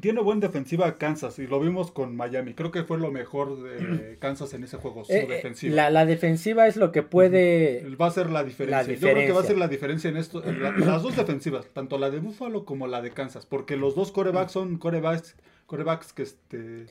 [0.00, 2.54] Tiene buena defensiva Kansas y lo vimos con Miami.
[2.54, 5.90] Creo que fue lo mejor de Kansas en ese juego, su eh, eh, defensiva.
[5.90, 7.84] La, defensiva es lo que puede...
[8.00, 8.94] Va a ser la diferencia.
[8.94, 10.42] Yo creo que va a ser la diferencia en esto.
[10.78, 14.52] las dos defensivas, tanto la de Buffalo como la de Kansas, porque los dos corebacks
[14.52, 16.86] son corebacks, corebacks que este,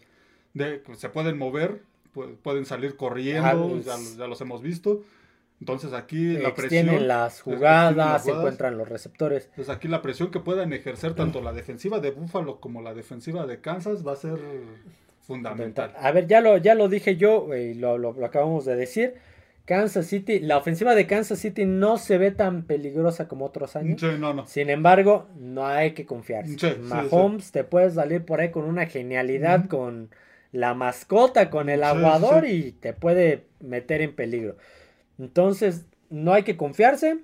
[0.96, 1.82] se pueden mover
[2.44, 5.04] pueden salir corriendo, ya, los hemos visto.
[5.60, 7.08] Entonces aquí la presión...
[7.08, 9.46] las jugadas, se encuentran los receptores.
[9.52, 13.48] Entonces aquí la presión que puedan ejercer tanto la defensiva de Buffalo como la defensiva
[13.48, 14.38] de Kansas va a ser
[15.28, 15.94] fundamental.
[16.00, 19.16] A ver, ya lo, ya lo dije yo y lo, lo, acabamos de decir.
[19.66, 24.02] Kansas City, la ofensiva de Kansas City no se ve tan peligrosa como otros años.
[24.46, 26.46] Sin embargo, no hay que confiar.
[26.84, 30.10] Mahomes te puede salir por ahí con una genialidad, con
[30.52, 34.58] la mascota con el aguador y te puede meter en peligro.
[35.20, 37.20] Entonces, no hay que confiarse.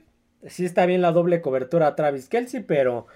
[0.47, 3.07] Sí está bien la doble cobertura a Travis Kelsey, pero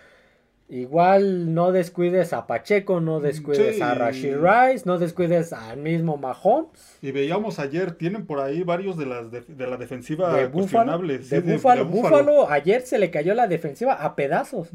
[0.69, 6.97] Igual no descuides a Pacheco, no descuides a Rashid Rice, no descuides al mismo Mahomes.
[7.01, 11.83] Y veíamos ayer, tienen por ahí varios de las de, la defensiva de Búfalo, de,
[11.85, 14.67] Búfalo, ayer se le cayó la defensiva a pedazos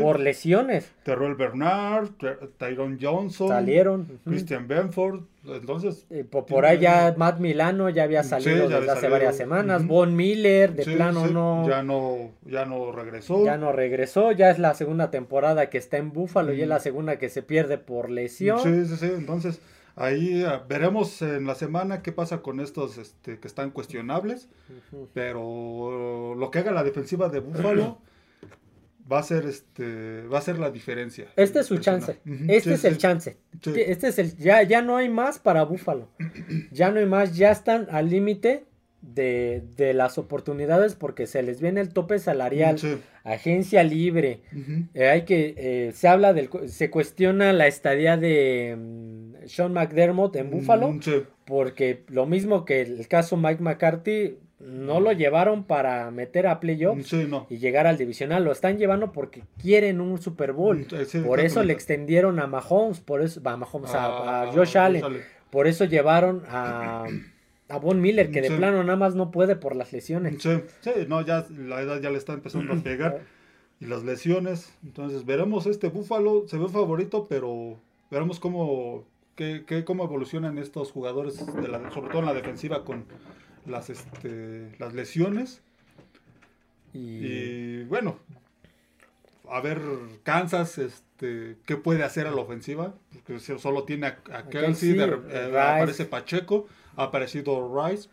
[0.00, 0.92] por lesiones.
[1.02, 2.10] Terrell Bernard,
[2.58, 4.20] Tyron Johnson, salieron.
[4.24, 6.06] Christian Benford, entonces.
[6.30, 9.86] por, ahí ya Matt Milano ya había salido desde hace varias semanas.
[9.86, 11.68] Von Miller, de plano no.
[11.68, 13.44] Ya no, ya no regresó.
[13.44, 16.80] Ya no regresó, ya es la segunda temporada que está en Búfalo y es la
[16.80, 18.60] segunda que se pierde por lesión.
[18.60, 19.06] Sí, sí, sí.
[19.06, 19.60] Entonces,
[19.96, 24.48] ahí ah, veremos en la semana qué pasa con estos este, que están cuestionables.
[25.12, 27.98] Pero lo que haga la defensiva de Búfalo
[29.12, 31.26] va a ser este va a ser la diferencia.
[31.36, 32.18] Este es su chance.
[32.48, 33.36] Este es el chance.
[33.64, 36.08] Este es el ya ya no hay más para Búfalo.
[36.70, 38.64] Ya no hay más, ya están al límite
[39.02, 42.78] de, las oportunidades porque se les viene el tope salarial,
[43.24, 44.40] agencia libre.
[44.94, 50.36] Eh, hay que eh, se habla del se cuestiona la estadía de mm, Sean McDermott
[50.36, 50.98] en Búfalo
[51.44, 57.12] porque lo mismo que el caso Mike McCarthy no lo llevaron para meter a playoffs
[57.48, 58.44] y llegar al divisional.
[58.44, 60.86] Lo están llevando porque quieren un Super Bowl.
[61.24, 65.04] por eso le extendieron a Mahomes, por eso a Mahomes, a, ah, Josh Allen.
[65.50, 67.06] Por eso llevaron a,
[67.68, 70.40] a Von Miller, que de plano nada más no puede por las lesiones.
[70.40, 73.22] Sí, no, ya la edad ya le está empezando a pegar.
[73.80, 74.72] y las lesiones.
[74.84, 76.46] Entonces veremos este Búfalo.
[76.46, 77.80] Se ve favorito, pero
[78.12, 83.06] veremos cómo, qué, cómo evolucionan estos jugadores, sobre todo en la defensiva con
[83.66, 85.62] las, este, las lesiones.
[86.94, 87.84] Y...
[87.84, 88.18] bueno,
[89.50, 89.80] a ver
[90.22, 96.04] Kansas, este, qué puede hacer a la ofensiva, porque solo tiene a, Kelsey, eh, aparece
[96.04, 98.08] Pacheco, ha aparecido Rice,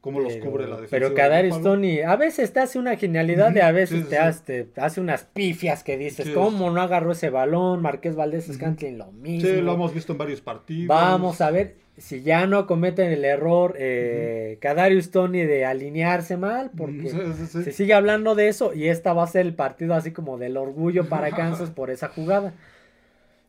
[0.00, 0.90] cómo los cubre la defensa.
[0.90, 5.00] Pero Kadar Stoney a veces te hace una genialidad y a veces te, Hace, hace,
[5.00, 7.82] unas pifias que dices, ¿cómo no agarró ese balón?
[7.82, 9.48] Marqués Valdés Scantlin lo mismo.
[9.48, 10.88] Sí, lo hemos visto en varios partidos.
[10.88, 16.70] Vamos a ver, si ya no cometen el error eh, Kadarius Tony de alinearse mal,
[16.76, 20.38] porque se sigue hablando de eso y esta va a ser el partido así como
[20.38, 22.54] del orgullo para Kansas por esa jugada.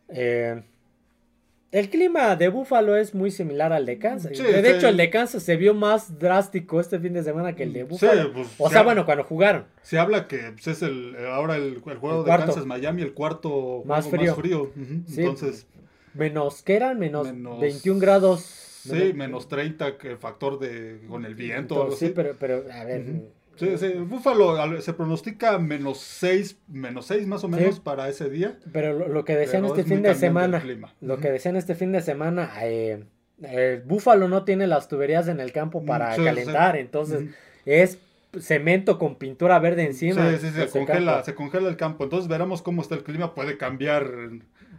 [0.10, 0.62] Eh,
[1.72, 4.38] el clima de Búfalo es muy similar al de Kansas.
[4.38, 7.72] de hecho, el de Kansas se vio más drástico este fin de semana que el
[7.72, 8.34] de Búfalo.
[8.34, 9.64] Pues, o sea, bueno, cuando jugaron.
[9.82, 14.10] Se habla que pues, es el ahora el, juego de Kansas Miami, el cuarto más
[14.10, 14.32] frío.
[14.32, 14.72] Más frío.
[14.76, 15.66] Entonces
[16.14, 17.00] Menos, ¿qué eran?
[17.00, 17.28] Menos,
[17.60, 18.42] 21 grados.
[18.42, 21.92] Sí, menos, 30 que factor de con el viento.
[21.92, 23.06] sí, pero, pero a ver.
[23.56, 28.58] Sí, sí, Búfalo se pronostica menos 6, menos 6 más o menos para ese día.
[28.72, 30.64] Pero lo, que decían este fin de semana,
[31.02, 35.52] lo que decían este fin de semana, eh, Buffalo no tiene las tuberías en el
[35.52, 37.30] campo para Mm, sí, calentar, entonces
[37.66, 38.00] es
[38.40, 40.32] cemento con pintura verde encima.
[40.32, 41.26] Sí, sí, se congela, campo.
[41.26, 42.04] se congela el campo.
[42.06, 43.34] Entonces veremos cómo está el clima.
[43.36, 44.10] Puede cambiar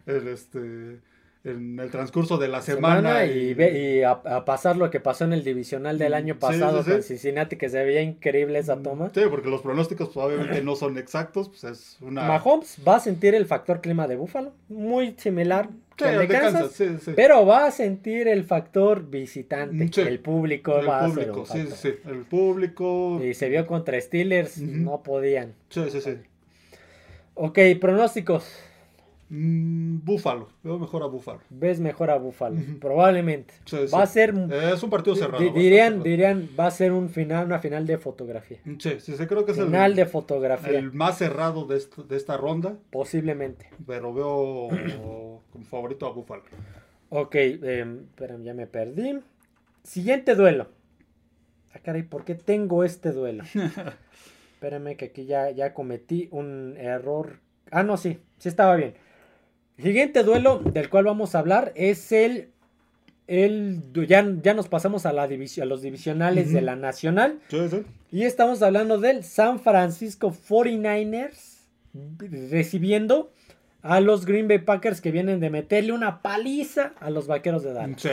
[0.06, 1.00] el, este,
[1.44, 2.96] en el transcurso de la semana.
[3.20, 6.16] semana y, ve- y a, a pasar lo que pasó en el divisional del Mm,
[6.16, 7.02] año sí, pasado sí, con.
[7.02, 9.11] Cincinnati, que se veía increíble esa toma.
[9.14, 11.48] Sí, porque los pronósticos pues, obviamente no son exactos.
[11.48, 12.26] Pues es una...
[12.28, 16.83] Mahomes va a sentir el factor clima de Buffalo, muy similar el de Kansas,
[17.14, 21.52] pero va a sentir el factor visitante, el público el va a ser un sí,
[21.59, 21.76] factor.
[21.76, 22.09] sí, sí.
[22.09, 23.20] El público.
[23.22, 25.55] Y se vio contra Steelers, no podían.
[25.68, 26.16] Sí, sí, sí.
[27.35, 28.44] Ok, pronósticos.
[29.34, 30.50] Mm, Búfalo.
[30.62, 31.40] Veo mejor a Búfalo.
[31.48, 32.78] Ves mejor a Buffalo, Ujú.
[32.78, 33.54] probablemente.
[33.64, 33.92] Sí, sí.
[33.94, 35.42] Va a ser, Eh, es un partido cerrado.
[35.42, 36.04] dirían, cerrado.
[36.04, 38.58] dirían, va a ser un final, una final de fotografía.
[38.78, 42.02] Sí, sí, sí, creo que es el, Final de fotografía, el más cerrado de, esta-
[42.02, 42.76] de esta ronda.
[42.90, 43.70] posiblemente.
[43.86, 44.68] Pero veo
[45.50, 46.42] como favorito a Búfalo.
[47.08, 49.18] Ok, eh, espérame, ya me perdí.
[49.82, 50.68] Siguiente duelo.
[51.74, 53.44] Ah, caray, ¿por qué tengo este duelo?
[54.54, 57.38] Espérame que aquí ya, ya cometí un error.
[57.70, 58.94] Ah, no, sí, sí estaba bien.
[59.80, 62.50] Siguiente duelo del cual vamos a hablar es el...
[63.26, 67.40] el ya, ya nos pasamos a, la división, a los divisionales de la nacional.
[67.48, 67.82] Sí, sí.
[68.11, 71.61] Y estamos hablando del San Francisco 49ers
[72.50, 73.32] recibiendo
[73.82, 77.72] a los Green Bay Packers que vienen de meterle una paliza a los Vaqueros de
[77.72, 78.00] Dallas.
[78.00, 78.11] Sí.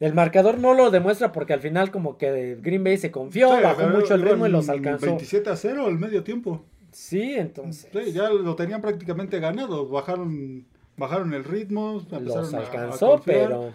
[0.00, 3.62] El marcador no lo demuestra porque al final como que Green Bay se confió, Sí,
[3.62, 5.06] bajó pero mucho el ritmo y los alcanzó.
[5.06, 6.64] 27 a 0 al medio tiempo.
[6.92, 9.88] Sí, entonces Sí, ya lo tenían prácticamente ganado.
[9.88, 10.64] Bajaron,
[10.96, 12.00] bajaron el ritmo.
[12.00, 13.72] empezaron los a- a alcanzó, pero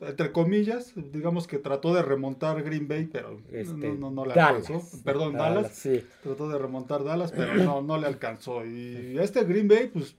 [0.00, 4.34] entre comillas, digamos que trató de remontar Green Bay, pero este, no, no, no le
[4.34, 5.02] Dallas, alcanzó.
[5.02, 5.72] Perdón, Dallas.
[5.72, 6.04] Sí.
[6.22, 8.64] Trató de remontar Dallas, pero no, no le alcanzó.
[8.66, 10.16] Y este Green Bay, pues,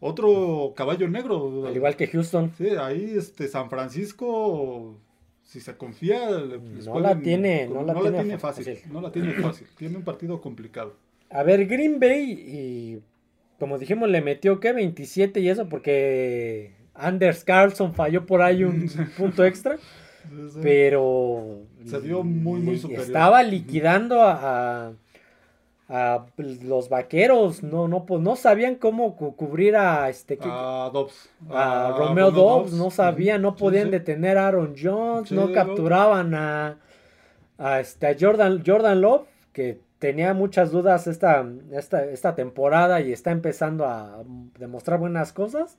[0.00, 1.66] otro caballo negro.
[1.66, 2.52] Al igual que Houston.
[2.56, 4.96] Sí, ahí este San Francisco,
[5.42, 8.92] si se confía, No la tiene- no la tiene fácil, fácil.
[8.92, 9.66] No la tiene fácil.
[9.76, 10.94] Tiene un partido complicado.
[11.28, 13.02] A ver, Green Bay y
[13.60, 18.88] como dijimos le metió que 27 y eso porque Anders Carlson falló por ahí un
[19.16, 19.76] punto extra.
[19.76, 20.58] Sí, sí.
[20.62, 23.06] pero Se vio muy, muy superior.
[23.06, 24.92] estaba liquidando a, a-
[25.92, 26.24] a
[26.62, 31.28] los vaqueros no no pues no sabían cómo cu- cubrir a este A Dobbs.
[31.50, 33.90] a Romeo Dobbs no sabían no podían sí.
[33.90, 36.78] detener a Aaron Jones no capturaban a
[37.58, 43.30] a, este, Jordan Jordan Love que tenía muchas dudas esta, esta esta temporada y está
[43.30, 44.24] empezando a
[44.58, 45.78] demostrar buenas cosas.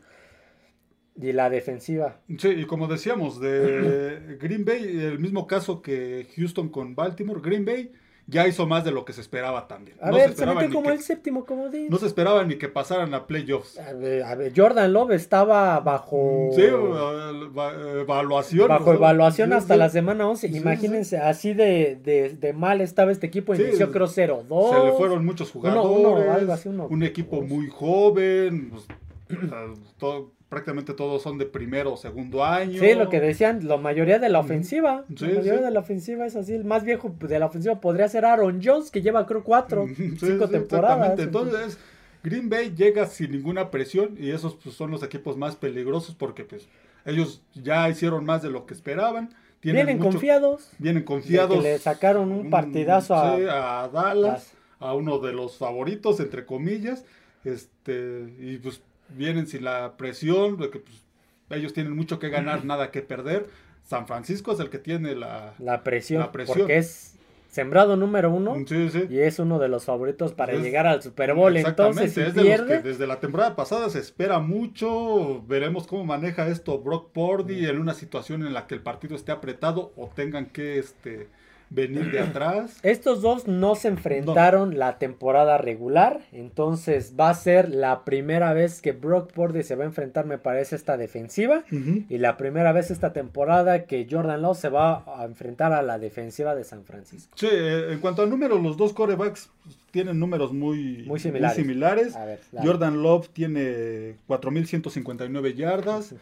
[1.14, 2.22] Y la defensiva.
[2.38, 7.66] Sí, y como decíamos, de Green Bay, el mismo caso que Houston con Baltimore, Green
[7.66, 7.92] Bay
[8.32, 9.98] ya hizo más de lo que se esperaba también.
[10.02, 11.92] a No ver se se metió como que- el séptimo como dices.
[11.92, 13.78] No se esperaba ni que pasaran a playoffs.
[13.78, 18.68] A ver, a ver, Jordan Love estaba bajo, Sí, eh, va- evaluación.
[18.70, 19.80] bajo o sea, evaluación sí, hasta sí.
[19.80, 20.48] la semana 11.
[20.50, 23.54] Sí, Imagínense, así de, de, de mal estaba este equipo.
[23.54, 24.74] Inició creo 0-2.
[24.80, 26.26] Se le fueron muchos Uno- jugadores.
[26.26, 28.72] uno, algo así, uno, un equipo muy joven.
[28.72, 28.86] pues,
[29.98, 32.78] todo- prácticamente todos son de primero o segundo año.
[32.80, 35.06] Sí, lo que decían, la mayoría de la ofensiva.
[35.08, 35.64] Sí, la mayoría sí.
[35.64, 36.54] de la ofensiva es así.
[36.54, 40.12] El más viejo de la ofensiva podría ser Aaron Jones, que lleva creo cuatro, Sí,
[40.20, 41.14] cinco temporadas.
[41.20, 41.24] exactamente.
[41.24, 41.80] Entonces,
[42.22, 46.44] Green Bay llega sin ninguna presión y esos pues, son los equipos más peligrosos porque
[46.44, 46.68] pues
[47.06, 49.30] ellos ya hicieron más de lo que esperaban.
[49.62, 50.70] Tienen vienen mucho- confiados.
[50.80, 51.56] Vienen confiados.
[51.56, 56.20] que le sacaron un partidazo a, sí, a Dallas, las- a uno de los favoritos,
[56.20, 57.06] entre comillas.
[57.46, 58.82] Este, y pues
[59.16, 61.02] vienen sin la presión de que pues,
[61.50, 63.48] ellos tienen mucho que ganar, nada que perder.
[63.84, 65.54] San Francisco es el que tiene la...
[65.60, 66.60] la, presión, La presión.
[66.60, 67.16] Porque es
[67.50, 68.56] sembrado número uno.
[68.66, 69.08] Sí, sí.
[69.10, 71.56] Y es uno de los favoritos para Es- llegar al Super Bowl.
[71.58, 75.44] Exactamente, Entonces, si es de los pierde, que desde la temporada pasada se espera mucho.
[75.48, 79.32] Veremos cómo maneja esto Brock Purdy en una situación en la que el partido esté
[79.34, 81.28] apretado o tengan que este,
[81.74, 82.78] venir de atrás.
[82.84, 86.20] estos dos no se enfrentaron la temporada regular.
[86.34, 90.38] Entonces, va a ser la primera vez que Brock Purdy se va a enfrentar, me
[90.38, 91.64] parece, esta defensiva.
[91.72, 95.98] Y la primera vez esta temporada que Jordan Love se va a enfrentar a la
[95.98, 97.32] defensiva de San Francisco.
[97.36, 99.50] Sí, eh, en cuanto a números, los dos corebacks
[99.92, 101.56] tienen números muy, Muy similares.
[101.56, 102.16] similares.
[102.16, 102.40] A ver.
[102.62, 106.14] Jordan Love tiene 4.159 yardas,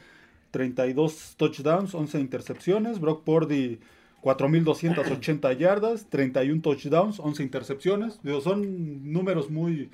[0.52, 3.00] 32 touchdowns, 11 intercepciones.
[3.00, 3.80] Brock Purdy
[4.22, 8.20] 4.280 yardas, 31 touchdowns, 11 intercepciones.
[8.24, 9.90] Digo, son números muy,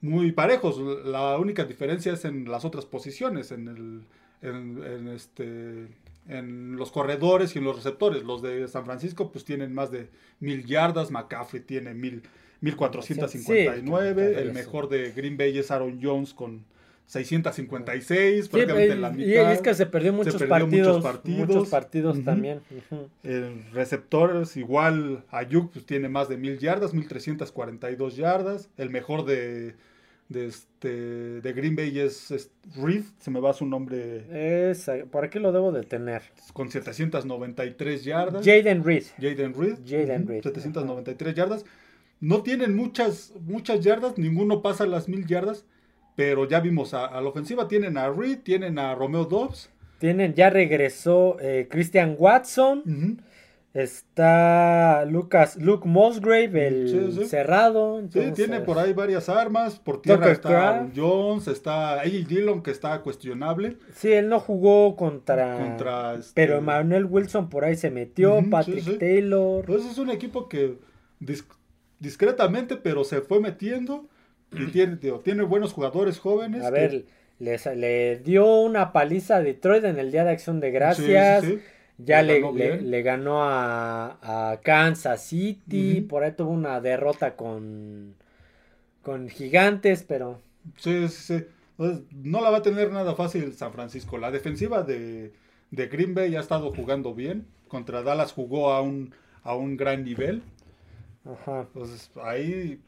[0.00, 0.78] muy parejos.
[1.04, 4.02] La única diferencia es en las otras posiciones, en, el,
[4.42, 5.88] en, en este,
[6.28, 8.24] en los corredores y en los receptores.
[8.24, 10.08] Los de San Francisco pues tienen más de
[10.40, 12.22] 1.000 yardas, McCaffrey tiene 1.000
[12.60, 16.64] 1459, Sí, el mejor de Green Bay es Aaron Jones con
[17.06, 19.52] 656, Sí, prácticamente eh, la y mitad.
[19.52, 20.86] es que se perdió muchos perdió partidos.
[20.96, 21.48] muchos partidos.
[21.48, 22.24] Muchos partidos Ujú.
[22.24, 22.60] también.
[22.90, 23.08] ujú.
[23.22, 28.68] El receptores, igual Ayuk pues, tiene más de 1000 yardas, 1342 yardas.
[28.76, 29.74] El mejor de,
[30.28, 34.24] de, este, de Green Bay es, es Reed, se me va su nombre,
[34.70, 36.22] Es, por aquí lo debo de tener.
[36.52, 38.44] con 793 yardas.
[38.44, 39.04] Jaden Reed.
[39.20, 39.76] Jaden Reed.
[39.88, 41.64] Jaden ujú, Reed, 793 yardas.
[42.18, 45.64] No tienen muchas, muchas yardas, ninguno pasa las 1000 yardas.
[46.16, 49.70] Pero ya vimos a, a la ofensiva, tienen a Reed, tienen a Romeo Dobbs.
[49.98, 53.22] Tienen, ya regresó eh, Christian Watson.
[53.74, 57.26] Está Lucas, Luke Musgrave, el Sí, sí.
[57.26, 58.00] cerrado.
[58.10, 59.78] Sí, tiene por ahí varias armas.
[59.78, 60.64] Por tierra Tucker está Craft.
[60.76, 62.08] Aaron Jones, está A.J.
[62.26, 63.76] Dillon, que está cuestionable.
[63.94, 65.58] Sí, él no jugó contra.
[65.58, 68.42] Contra, este- Pero Emmanuel Wilson por ahí se metió.
[68.50, 68.96] Patrick sí.
[68.98, 69.60] Taylor.
[69.66, 70.78] Entonces es un equipo que
[71.20, 71.44] dis-
[72.00, 74.06] discretamente, pero se fue metiendo.
[74.52, 76.64] Y tiene, tiene buenos jugadores jóvenes.
[76.64, 77.04] A que- ver,
[77.38, 81.44] les- le dio una paliza a Detroit en el Día de Acción de Gracias.
[81.44, 81.62] sí, sí.
[81.98, 86.02] Ya Le le, ganó le- ganó a, a Kansas City.
[86.02, 88.14] Por ahí tuvo una derrota con,
[89.02, 90.40] con Gigantes, pero
[90.76, 91.46] Sí, sí, sí.
[91.78, 94.18] Entonces, no la va a tener nada fácil San Francisco.
[94.18, 95.32] La defensiva de,
[95.70, 97.46] de Green Bay ha estado jugando bien.
[97.68, 100.42] Contra Dallas jugó a un, a un gran nivel.
[101.24, 101.60] ajá.
[101.62, 102.80] Entonces, ahí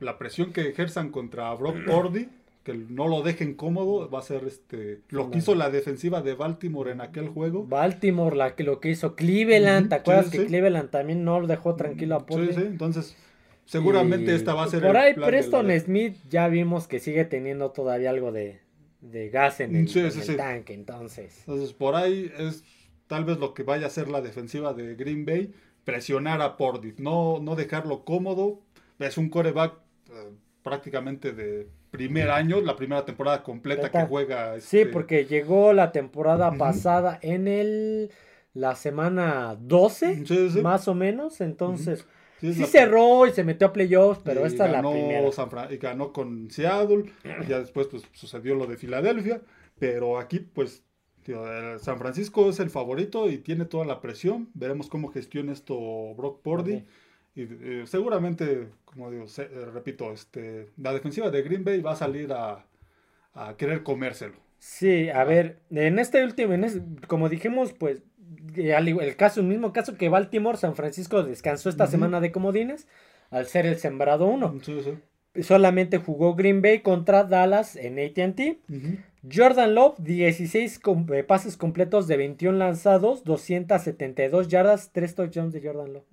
[0.00, 2.28] la presión que ejerzan contra Brock Purdy,
[2.64, 6.34] que no lo dejen cómodo, va a ser este lo que hizo la defensiva de
[6.34, 7.64] Baltimore en aquel juego.
[7.66, 10.46] Baltimore, la que lo que hizo Cleveland, ¿te acuerdas sí, que.
[10.46, 12.48] Cleveland también no lo dejó tranquilo a Purdy?
[12.48, 13.16] Sí, sí, entonces
[13.64, 16.86] seguramente Y esta va a ser Por el ahí plan Preston la- Smith ya vimos
[16.88, 18.60] que sigue teniendo todavía algo de,
[19.00, 20.36] de gas en el, Sí, en sí, el sí.
[20.36, 21.38] tanque, entonces.
[21.40, 22.64] Entonces, por ahí es
[23.06, 25.52] tal vez lo que vaya a ser la defensiva de Green Bay,
[25.84, 28.60] presionar a Purdy, no, no dejarlo cómodo.
[28.98, 29.74] Es un coreback
[30.10, 30.30] eh,
[30.62, 34.60] prácticamente de primer año, la primera temporada completa que juega.
[34.60, 38.10] Sí, este, porque llegó la temporada pasada en el
[38.54, 40.60] la semana 12, Sí, sí.
[40.62, 42.04] más o menos, entonces
[42.40, 45.32] Sí, cerró y se metió a playoffs, pero esta es la primera.
[45.32, 47.04] San Fran- y ganó con Seattle.
[47.48, 49.42] ya después pues, sucedió lo de Filadelfia.
[49.80, 50.84] Pero aquí, pues,
[51.24, 51.42] tío,
[51.80, 54.50] San Francisco es el favorito y tiene toda la presión.
[54.54, 55.76] Veremos cómo gestiona esto
[56.16, 56.84] Brock Purdy.
[57.38, 61.92] Y eh, seguramente, como digo, se- eh, repito, este, la defensiva de Green Bay va
[61.92, 62.64] a salir a,
[63.34, 64.34] a querer comérselo.
[64.58, 68.02] Sí, a ver, en este último, en es- como dijimos, pues
[68.56, 72.88] eh, el caso, el mismo caso que Baltimore, San Francisco descansó esta semana de comodines
[73.30, 74.58] al ser el sembrado uno.
[74.62, 74.94] Sí, sí.
[75.42, 78.58] Solamente jugó Green Bay contra Dallas en AT&T.
[78.68, 78.96] Ujú.
[79.30, 85.60] Jordan Love, 16 com- eh, pases completos de 21 lanzados, 272 yardas, 3 touchdowns de
[85.60, 86.04] Jordan Love.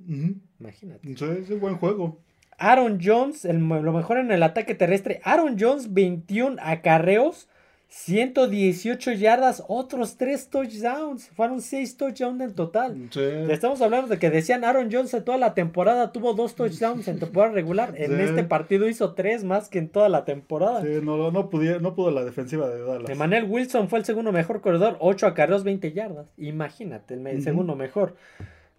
[0.59, 1.11] Imagínate.
[1.11, 2.19] Es buen juego.
[2.57, 5.19] Aaron Jones, el, lo mejor en el ataque terrestre.
[5.23, 7.47] Aaron Jones, 21 acarreos,
[7.87, 11.29] 118 yardas, otros 3 touchdowns.
[11.29, 13.09] Fueron 6 touchdowns en total.
[13.11, 13.21] Sí.
[13.49, 17.19] Estamos hablando de que decían Aaron Jones en toda la temporada tuvo 2 touchdowns en
[17.19, 17.93] temporada regular.
[17.97, 20.81] En este partido hizo 3 más que en toda la temporada.
[20.81, 23.09] Sí, no, no, pudiera- no pudo la defensiva de Dallas.
[23.09, 26.33] Emmanuel Wilson fue el segundo mejor corredor, 8 acarreos, 20 yardas.
[26.37, 28.15] Imagínate, el segundo mejor.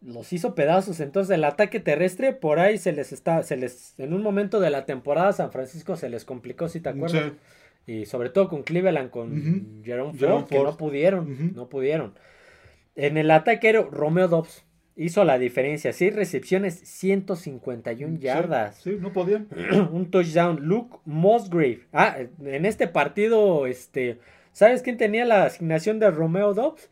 [0.02, 1.00] Los hizo pedazos.
[1.00, 4.70] Entonces, el ataque terrestre, por ahí se les está, se les, en un momento de
[4.70, 7.24] la temporada, San Francisco se les complicó, si te acuerdas.
[7.24, 7.32] Sí.
[7.86, 9.82] Y sobre todo con Cleveland, con.
[9.84, 12.14] Jerome Ford, Jerome que no pudieron, no pudieron.
[12.96, 14.64] En el ataque aéreo, Romeo Dobbs
[14.96, 15.92] hizo la diferencia.
[15.92, 18.76] 6 recepciones, 151 yardas.
[18.76, 19.48] Sí, sí, no podían.
[19.92, 20.66] un touchdown.
[20.66, 21.82] Luke Musgrave.
[21.92, 24.18] Ah, en este partido, este,
[24.52, 26.90] ¿sabes quién tenía la asignación de Romeo Dobbs?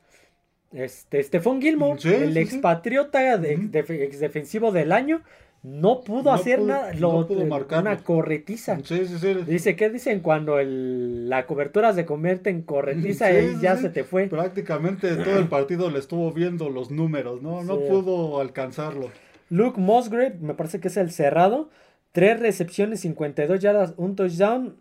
[0.73, 5.23] Este, Stephon Gilmore, Sí, el sí, expatriota de, ex defensivo del año,
[5.65, 6.93] no pudo No hacer pudo- nada.
[6.93, 7.91] no Lo, pudo eh, marcarlo.
[7.91, 8.79] una corretiza.
[8.85, 9.35] Sí, sí, sí.
[9.47, 14.05] Dice, ¿qué dicen cuando el- la cobertura se convierte en corretiza y ya se te
[14.05, 14.27] fue?
[14.29, 17.65] Prácticamente todo el partido le estuvo viendo los números, ¿no?
[17.65, 19.11] No pudo alcanzarlo.
[19.51, 21.71] Luke Musgrave, me parece que es el cerrado.
[22.13, 24.77] Tres recepciones, 52 yardas, un touchdown.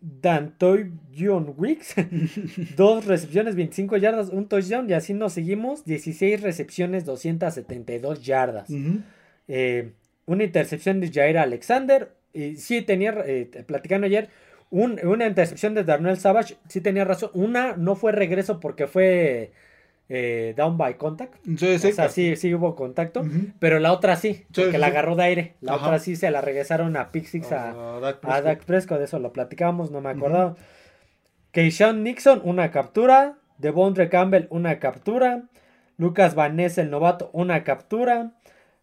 [0.00, 1.94] Dantoy John Wicks.
[2.76, 4.90] Dos recepciones, 25 yardas, un touchdown.
[4.90, 5.84] Y así nos seguimos.
[5.84, 8.68] 16 recepciones, 272 yardas.
[8.68, 8.98] Ujú.
[9.54, 9.92] Eh,
[10.24, 12.14] una intercepción de Jair Alexander.
[12.32, 14.30] Y sí, tenía, eh, platicando ayer,
[14.70, 16.56] un- una intercepción de Darnell Savage.
[16.68, 17.30] Sí tenía razón.
[17.34, 19.52] Una no fue regreso porque fue
[20.08, 21.34] eh, down by contact.
[21.58, 21.88] Sí, sí.
[21.88, 23.22] O sea, sí, sí hubo contacto.
[23.58, 25.54] Pero la otra sí, porque sí, la agarró de aire.
[25.60, 25.86] La Ajá.
[25.86, 28.44] otra sí se la regresaron a Pixix a, A Dak a Prescott.
[28.44, 28.98] Dak Prescott.
[28.98, 30.56] De eso lo platicamos, no me acordaba.
[31.52, 33.38] Keyshawn Nixon, una captura.
[33.58, 35.44] Devondre Campbell, una captura.
[35.98, 38.32] Lucas Vanessa, el novato, una captura.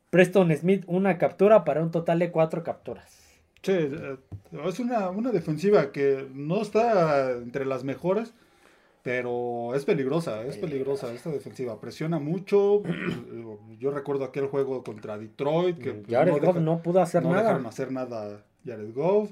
[0.10, 3.20] Preston Smith, una captura para un total de cuatro capturas.
[3.62, 4.18] Sí, eh,
[4.66, 8.34] es una, una defensiva que no está entre las mejores,
[9.04, 11.80] pero es peligrosa, es peligrosa esta defensiva.
[11.80, 12.82] Presiona mucho.
[13.80, 17.44] Yo recuerdo aquel juego contra Detroit que pues, Jared Goff no pudo hacer no nada.
[17.44, 19.32] dejaron hacer nada Jared Goff.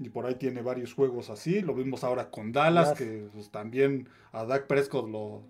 [0.00, 1.60] Y por ahí tiene varios juegos así.
[1.60, 2.98] Lo vimos ahora con Dallas, Dallas.
[2.98, 5.42] que pues, también a Dak Prescott lo,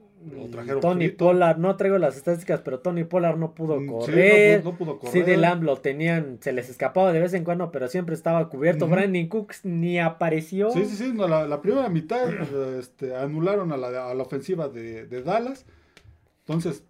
[0.51, 0.81] trajeron.
[0.81, 1.25] Tony frito.
[1.27, 4.65] Pollard, no traigo las estadísticas, pero Tony Pollard no pudo Mm, sí, correr.
[4.65, 5.25] no, no pudo Sí, correr.
[5.27, 8.89] de Lamb lo tenían, se les escapaba de vez en cuando, pero siempre estaba cubierto.
[8.89, 10.71] Brandon Cooks ni apareció.
[10.71, 11.13] Sí, sí, sí.
[11.15, 12.29] no, la, la primera mitad
[12.79, 15.67] este, anularon a la, a la ofensiva de, de Dallas.
[16.47, 16.85] Entonces,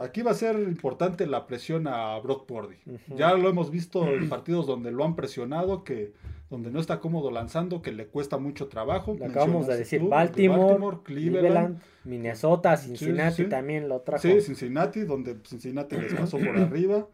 [0.00, 2.76] aquí va a ser importante la presión a Brock Purdy.
[3.14, 6.12] Ya lo hemos visto en partidos donde lo han presionado, que
[6.50, 9.14] donde no está cómodo lanzando, que le cuesta mucho trabajo.
[9.16, 11.40] Lo acabamos de decir, tú, Baltimore, Cleveland.
[11.40, 13.48] Cleveland, Minnesota, Cincinnati sí, sí.
[13.48, 14.22] también lo trajo.
[14.22, 17.06] Sí, Cincinnati, donde Cincinnati les pasó por arriba.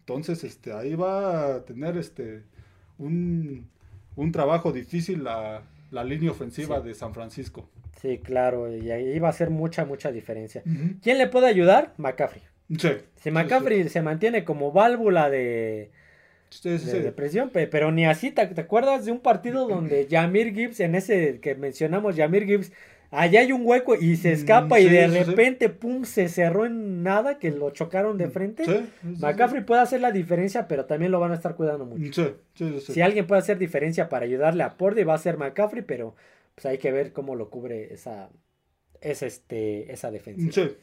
[0.00, 2.44] Entonces, este, ahí va a tener este
[2.98, 3.68] un,
[4.14, 6.86] un trabajo difícil la, la línea ofensiva Sí.
[6.88, 7.68] de San Francisco.
[8.00, 10.64] Sí, claro, y ahí va a ser mucha, mucha diferencia.
[11.02, 11.92] ¿Quién le puede ayudar?
[11.98, 12.42] McCaffrey.
[12.78, 12.88] Sí.
[13.16, 15.90] Si McCaffrey se mantiene como válvula de,
[16.80, 20.80] de, presión, pe- pero ni así, ¿te, te acuerdas de un partido donde Jamir Gibbs,
[20.80, 22.72] en ese que mencionamos, Jamir Gibbs,
[23.10, 27.02] allá hay un hueco y se Mm, escapa y de repente, pum, se cerró en
[27.02, 28.64] nada, que lo chocaron de frente?
[28.64, 28.72] Sí,
[29.02, 29.22] sí, sí.
[29.22, 32.12] McCaffrey puede hacer la diferencia, pero también lo van a estar cuidando mucho.
[32.12, 32.22] Sí,
[32.54, 32.92] sí, sí, sí.
[32.94, 36.14] Si alguien puede hacer diferencia para ayudarle a Purdy, va a ser McCaffrey, pero
[36.60, 38.28] pues hay que ver cómo lo cubre esa,
[39.00, 40.50] esa, este, esa defensa.
[40.52, 40.76] Sí.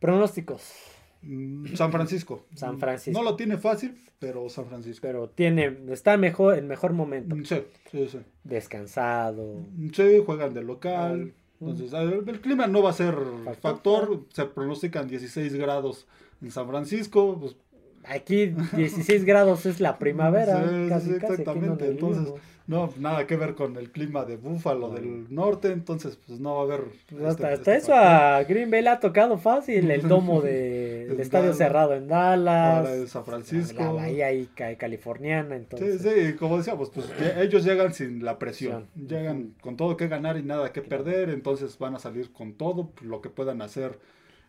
[0.00, 0.72] Pronósticos,
[1.20, 2.46] Mm, San Francisco.
[2.54, 3.18] San Francisco.
[3.20, 5.00] No lo tiene fácil, pero San Francisco.
[5.02, 7.56] pero tiene, está mejor, en mejor momento, Sí,
[7.90, 8.18] sí, sí.
[8.44, 9.64] descansado.
[9.92, 11.32] Sí, juegan de local.
[11.60, 14.26] Entonces, el clima no va a ser Factor, factor.
[14.32, 16.06] Se pronostican 16 grados
[16.40, 17.36] en San Francisco.
[17.40, 17.56] Pues,
[18.04, 22.40] Aquí 16 grados es la primavera, Sí, casi, sí, casi, exactamente, entonces, vivimos.
[22.68, 25.72] No, nada que ver con el clima de Búfalo del norte.
[25.72, 26.84] Entonces, pues no va a haber.
[27.08, 28.04] Pues hasta, este- hasta este eso factor.
[28.06, 31.56] a Green Bay le ha tocado fácil el domo de, el estadio Dallas.
[31.58, 33.82] cerrado en Dallas, Ahora San Francisco.
[33.82, 36.02] la bahía ahí ca- californiana, Sí, entonces.
[36.02, 37.10] sí, como decíamos, pues
[37.40, 39.08] ellos llegan sin la presión, Presión.
[39.08, 42.92] llegan con todo que ganar y nada que perder, entonces van a salir con todo,
[43.00, 43.98] lo que puedan hacer,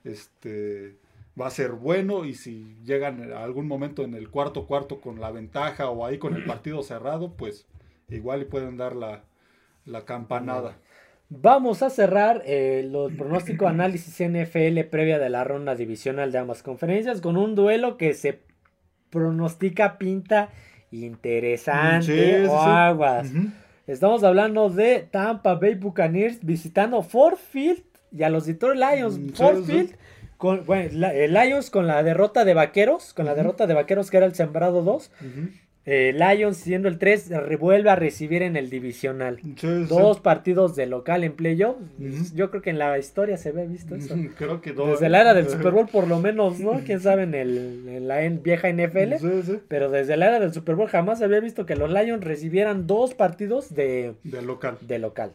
[0.03, 0.95] este,
[1.39, 5.19] va a ser bueno y si llegan a algún momento en el cuarto cuarto con
[5.21, 7.65] la ventaja o ahí con el partido cerrado, pues
[8.09, 9.23] igual y pueden dar la,
[9.85, 10.75] la campanada.
[11.29, 16.63] Vamos a cerrar eh, los pronóstico análisis NFL previa de la ronda divisional de ambas
[16.63, 18.39] conferencias con un duelo que se
[19.11, 20.49] pronostica pinta
[20.91, 22.65] interesante Sí, sí, o sí.
[22.69, 23.31] aguas.
[23.87, 29.17] Estamos hablando de Tampa Bay Buccaneers visitando Ford Field y a los Detroit Lions.
[29.17, 29.71] Mm, sí, Ford sí.
[29.71, 29.95] Field,
[30.37, 34.09] con, bueno, la- eh, Lions con la derrota de Vaqueros, con la derrota de Vaqueros
[34.09, 35.11] que era el sembrado 2.
[35.21, 35.49] Ujú.
[35.91, 39.39] Eh, Lions siendo el 3 revuelve a recibir en el divisional.
[39.41, 39.85] Sí, sí.
[39.89, 41.77] Dos partidos de local en playoff.
[42.35, 44.15] Yo creo que en la historia se ve visto eso.
[44.37, 44.73] Creo que.
[44.73, 46.81] Desde la era del Super Bowl por lo menos, ¿no?
[46.85, 49.15] Quién sabe en, el, en la en- vieja NFL.
[49.19, 49.59] Sí, sí.
[49.67, 52.85] Pero desde la era del Super Bowl jamás se había visto que los Lions recibieran
[52.85, 54.77] dos partidos de, De local.
[54.81, 55.31] de local.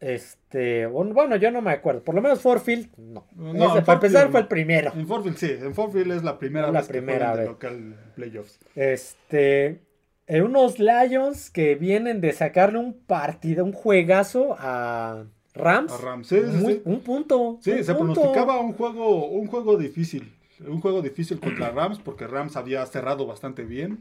[0.00, 2.02] Este, bueno, yo no me acuerdo.
[2.04, 3.26] Por lo menos Ford Field, no.
[3.34, 4.44] No, Ese, para empezar Field fue no.
[4.44, 4.92] el primero.
[4.94, 7.46] En Fort Field, sí, en Fort Field es la primera la vez primera que de
[7.46, 8.60] local playoffs.
[8.76, 9.80] Este,
[10.28, 15.24] eh, unos Lions que vienen de sacarle un partido, un juegazo a
[15.54, 15.92] Rams.
[15.92, 16.82] A Rams, sí, Muy- sí.
[16.84, 17.58] Un punto.
[17.60, 18.14] Sí, un se punto.
[18.14, 20.32] pronosticaba un juego, un juego difícil.
[20.66, 23.98] Un juego difícil contra Rams, porque Rams había cerrado bastante bien.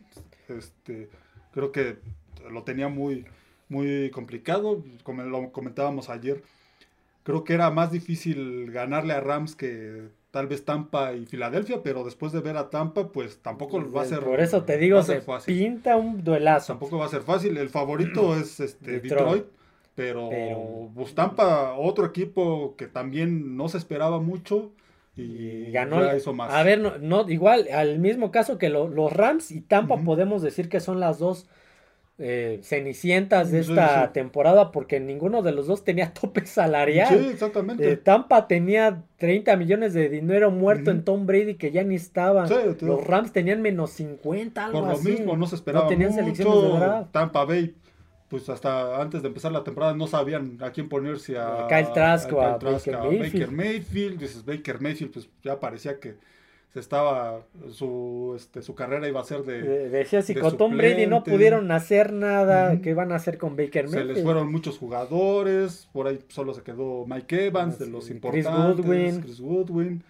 [0.48, 1.10] Este,
[1.54, 1.98] creo que
[2.52, 3.26] lo tenía muy,
[3.70, 4.84] muy complicado.
[5.04, 6.42] Como lo comentábamos ayer.
[7.24, 12.04] Creo que era más difícil ganarle a Rams que tal vez Tampa y Filadelfia, pero
[12.06, 14.20] después de ver a Tampa, pues tampoco va a ser.
[14.22, 15.58] Por eso te digo, se fácil.
[15.58, 16.74] pinta un duelazo.
[16.74, 17.58] Tampoco va a ser fácil.
[17.58, 19.20] El favorito es este Detroit.
[19.20, 19.46] Detroit.
[19.96, 24.72] Pero, Pero- pues, Tampa, otro equipo que también no se esperaba mucho
[25.18, 26.02] y, ganó.
[26.04, 26.54] ya hizo más.
[26.54, 30.44] A ver, no, no, igual, al mismo caso que lo- los Rams y Tampa podemos
[30.44, 31.48] decir que son las dos
[32.20, 34.14] eh, cenicientas de esta sí.
[34.14, 37.10] temporada porque ninguno de los dos tenía tope salarial.
[37.10, 37.92] Sí, exactamente.
[37.92, 42.48] Eh, Tampa tenía 30 millones de dinero muerto en Tom Brady que ya ni estaba.
[42.48, 45.10] Sí, te- Los Rams tenían menos 50, algo Por lo así.
[45.10, 46.24] mismo, no se esperaba tenían mucho.
[46.24, 47.12] selecciones de draft.
[47.12, 47.76] Tampa Bay,
[48.30, 51.94] pues hasta antes de empezar la temporada no sabían a quién ponerse a, A Kyle
[51.94, 53.34] Trask o a Kyle Trask, Baker a Mayfield.
[53.34, 54.20] Baker Mayfield.
[54.20, 56.16] Dices, Baker Mayfield, pues ya parecía que
[56.74, 57.42] se estaba,
[57.72, 59.60] su, este, su carrera iba a ser de...
[59.60, 62.82] Eh, decía si de con Tom Brady no pudieron hacer nada, Ujú.
[62.82, 64.16] ¿qué van a hacer con Baker Se Mayfield?
[64.16, 68.16] les fueron muchos jugadores, por ahí solo se quedó Mike Evans, de Sí, los Chris
[68.16, 69.22] importantes, Goodwin.
[69.22, 70.04] Chris Goodwin.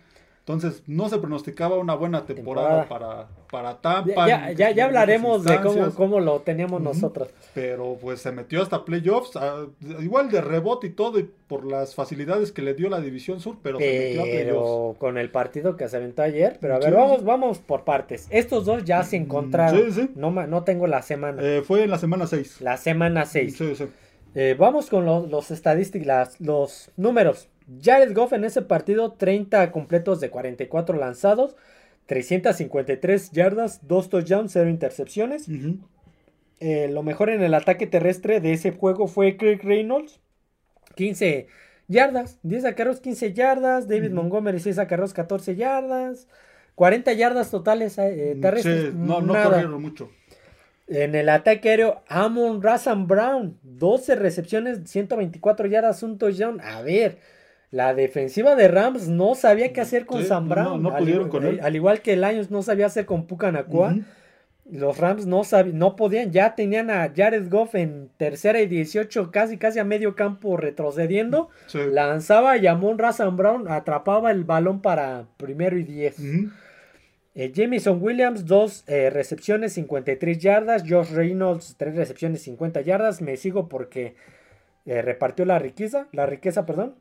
[0.47, 4.25] Entonces, no se pronosticaba una buena temporada, para, para Tampa.
[4.29, 7.27] Ya, ya, ya, hablaremos de cómo, cómo, lo teníamos nosotros.
[7.53, 9.65] Pero pues se metió hasta playoffs, ah,
[9.99, 13.57] igual de rebote y todo, y por las facilidades que le dio la División Sur,
[13.61, 14.99] pero, se metió a playoffs.
[14.99, 16.57] con el partido que se aventó ayer.
[16.61, 18.27] Pero a ver, vamos, vamos por partes.
[18.29, 19.91] Estos dos ya se mm, encontraron.
[19.91, 20.11] Sí, sí.
[20.15, 21.41] No, no tengo la semana.
[21.43, 22.61] Eh, fue en la semana 6.
[22.61, 23.53] La semana 6.
[23.53, 23.85] Sí, sí.
[24.33, 27.49] Eh, vamos con los, los estadísticas, los números.
[27.81, 31.55] Jared Goff en ese partido, 30 completos de 44 lanzados,
[32.05, 35.47] 353 yardas, 2 touchdowns, 0 intercepciones.
[36.59, 40.19] Eh, lo mejor en el ataque terrestre de ese juego fue Kirk Reynolds,
[40.95, 41.47] 15
[41.87, 46.27] yardas, 10 acarros, 15 yardas, David Montgomery 6 acarros, 14 yardas,
[46.75, 48.93] 40 yardas totales eh, mm, terrestres.
[48.93, 50.09] no, no corrieron mucho.
[50.87, 56.61] En el ataque aéreo, Amon Razan Brown, 12 recepciones, 124 yardas, un touchdown.
[56.61, 57.17] A ver,
[57.69, 60.81] la defensiva de Rams no sabía qué hacer con Sam Brown.
[60.81, 61.59] No, pudieron con él.
[61.61, 63.95] Al igual que el Lions no sabía hacer con Pucanacua.
[64.69, 65.43] Los Rams no,
[65.73, 70.15] no podían, ya tenían a Jared Goff en tercera y 18, casi casi a medio
[70.15, 71.49] campo retrocediendo.
[71.91, 76.15] Lanzaba y Amon Razan Brown atrapaba el balón para primero y 10.
[77.39, 80.83] Eh, Jamison Williams, dos eh, recepciones, 53 yardas.
[80.87, 83.21] Josh Reynolds, tres recepciones, 50 yardas.
[83.21, 84.15] Me sigo porque
[84.85, 86.95] eh, repartió la riqueza, la riqueza, perdón.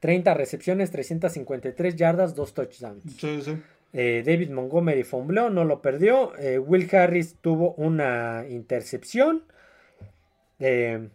[0.00, 3.02] 30 recepciones, 353 yardas, 2 touchdowns.
[3.16, 3.56] Sí, sí.
[3.92, 6.36] Eh, David Montgomery fombleó, no lo perdió.
[6.38, 9.44] Eh, Will Harris tuvo una intercepción.
[10.58, 11.08] Eh,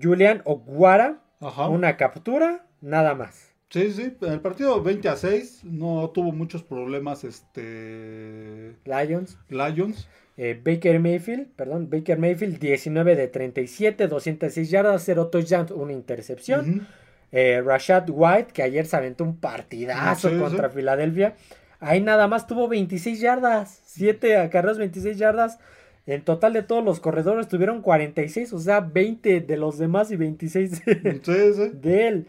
[0.00, 3.50] Julian Oguara, una captura, nada más.
[3.70, 9.38] Sí, sí, en el partido 20 a 6 no tuvo muchos problemas este Lions.
[9.48, 10.08] Lions.
[10.64, 16.86] Baker Mayfield, perdón, Baker Mayfield 19 de 37, 206 yardas, 0 touchdowns, una intercepción.
[17.32, 21.34] Eh, Rashad White, que ayer se aventó un partidazo contra Filadelfia.
[21.78, 25.58] Ahí nada más tuvo 26 yardas, 7 acarreos, 26 yardas.
[26.06, 30.16] En total de todos los corredores tuvieron 46, o sea, 20 de los demás y
[30.16, 32.26] 26 de, él.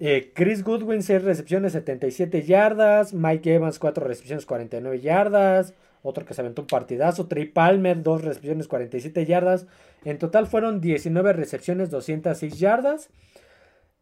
[0.00, 3.14] Eh, Chris Goodwin, 6 recepciones, 77 yardas.
[3.14, 5.74] Mike Evans, 4 recepciones, 49 yardas.
[6.02, 7.28] Otro que se aventó un partidazo.
[7.28, 9.66] Trey Palmer, 2 recepciones, 47 yardas.
[10.04, 13.08] En total fueron 19 recepciones, 206 yardas.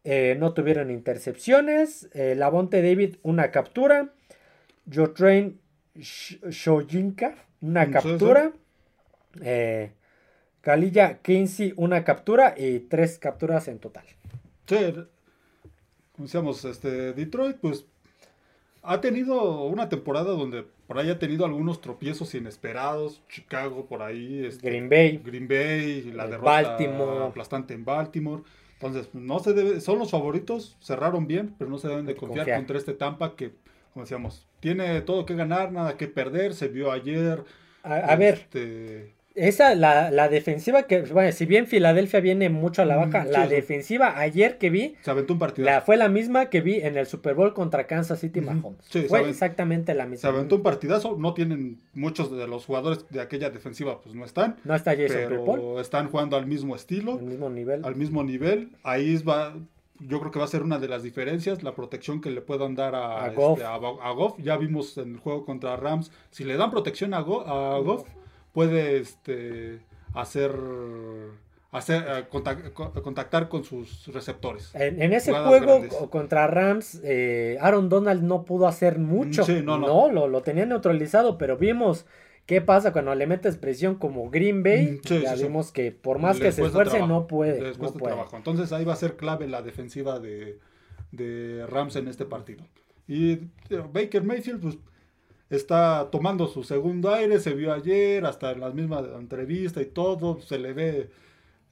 [0.03, 2.09] Eh, no tuvieron intercepciones.
[2.13, 4.13] Eh, Lavonte David, una captura.
[4.91, 5.59] Jotrain
[5.95, 8.51] Shojinka, una captura.
[9.41, 9.91] Eh,
[10.61, 14.05] Kalilla Kinsey, una captura y tres capturas en total.
[14.67, 14.75] Sí,
[16.11, 17.85] como decíamos, este, Detroit, pues
[18.83, 23.21] ha tenido una temporada donde por ahí ha tenido algunos tropiezos inesperados.
[23.29, 24.45] Chicago, por ahí.
[24.45, 25.21] Este, Green Bay.
[25.23, 27.25] Green Bay, la derrota Baltimore.
[27.25, 28.43] aplastante en Baltimore.
[28.81, 32.51] Entonces, no se debe, son los favoritos, cerraron bien, pero no se deben de confiar,
[32.55, 33.53] contra este Tampa que,
[33.93, 37.43] como decíamos, tiene todo que ganar, nada que perder, se vio ayer.
[37.83, 42.85] A, ver, este, esa, la, la, defensiva que, bueno, si bien Filadelfia viene mucho a
[42.85, 44.95] la baja, la defensiva ayer que vi.
[45.01, 45.69] Se aventó un partido.
[45.85, 48.85] fue la misma que vi en el Super Bowl contra Kansas City Mahomes.
[49.07, 50.21] fue exactamente la misma.
[50.21, 51.15] Se aventó un partidazo.
[51.17, 54.57] No tienen muchos de los jugadores de aquella defensiva, pues no están.
[54.63, 57.13] No está Jason pero están jugando al mismo estilo.
[57.13, 57.85] Al mismo nivel.
[57.85, 58.69] Al mismo nivel.
[58.83, 59.55] Ahí va.
[59.99, 62.73] Yo creo que va a ser una de las diferencias, la protección que le puedan
[62.73, 63.59] dar a, a, Goff.
[63.59, 66.11] Este, ya vimos en el juego contra Rams.
[66.31, 67.21] Si le dan protección a, a
[67.79, 68.03] Goff
[68.53, 69.79] puede este,
[70.13, 70.51] hacer
[71.71, 72.25] hacer eh,
[73.01, 74.71] contactar con sus receptores.
[74.75, 79.45] En, ese juego contra Rams, eh, Aaron Donald no pudo hacer mucho.
[79.63, 82.05] no, lo, lo, tenía neutralizado, pero vimos
[82.45, 84.99] qué pasa cuando le metes presión como Green Bay.
[85.03, 87.73] Mm, ya vimos que por más que se esfuerce, no puede.
[88.33, 90.59] Entonces ahí va a ser clave la defensiva de,
[91.11, 92.65] de Rams en este partido.
[93.07, 94.77] Y eh, Baker Mayfield, pues
[95.51, 100.41] está tomando su segundo aire, se vio ayer, hasta en las mismas entrevistas y todo,
[100.41, 101.09] se le ve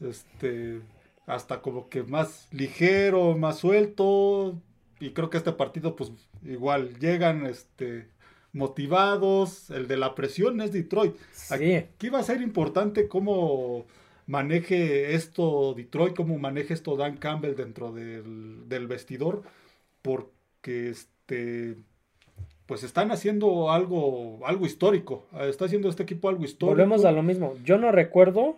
[0.02, 0.82] este
[1.26, 4.60] hasta como que más ligero, más suelto,
[5.00, 6.12] y creo que este partido pues
[6.44, 8.10] igual llegan este
[8.52, 11.16] motivados, el de la presión es Detroit.
[11.52, 13.86] Aquí va a ser importante cómo
[14.26, 19.44] maneje esto Detroit, cómo maneje esto Dan Campbell dentro del, del vestidor,
[20.02, 21.78] porque este
[22.70, 25.26] pues están haciendo algo, algo histórico.
[25.42, 26.68] Está haciendo este equipo algo histórico.
[26.68, 27.56] Volvemos a lo mismo.
[27.64, 28.58] Yo no recuerdo,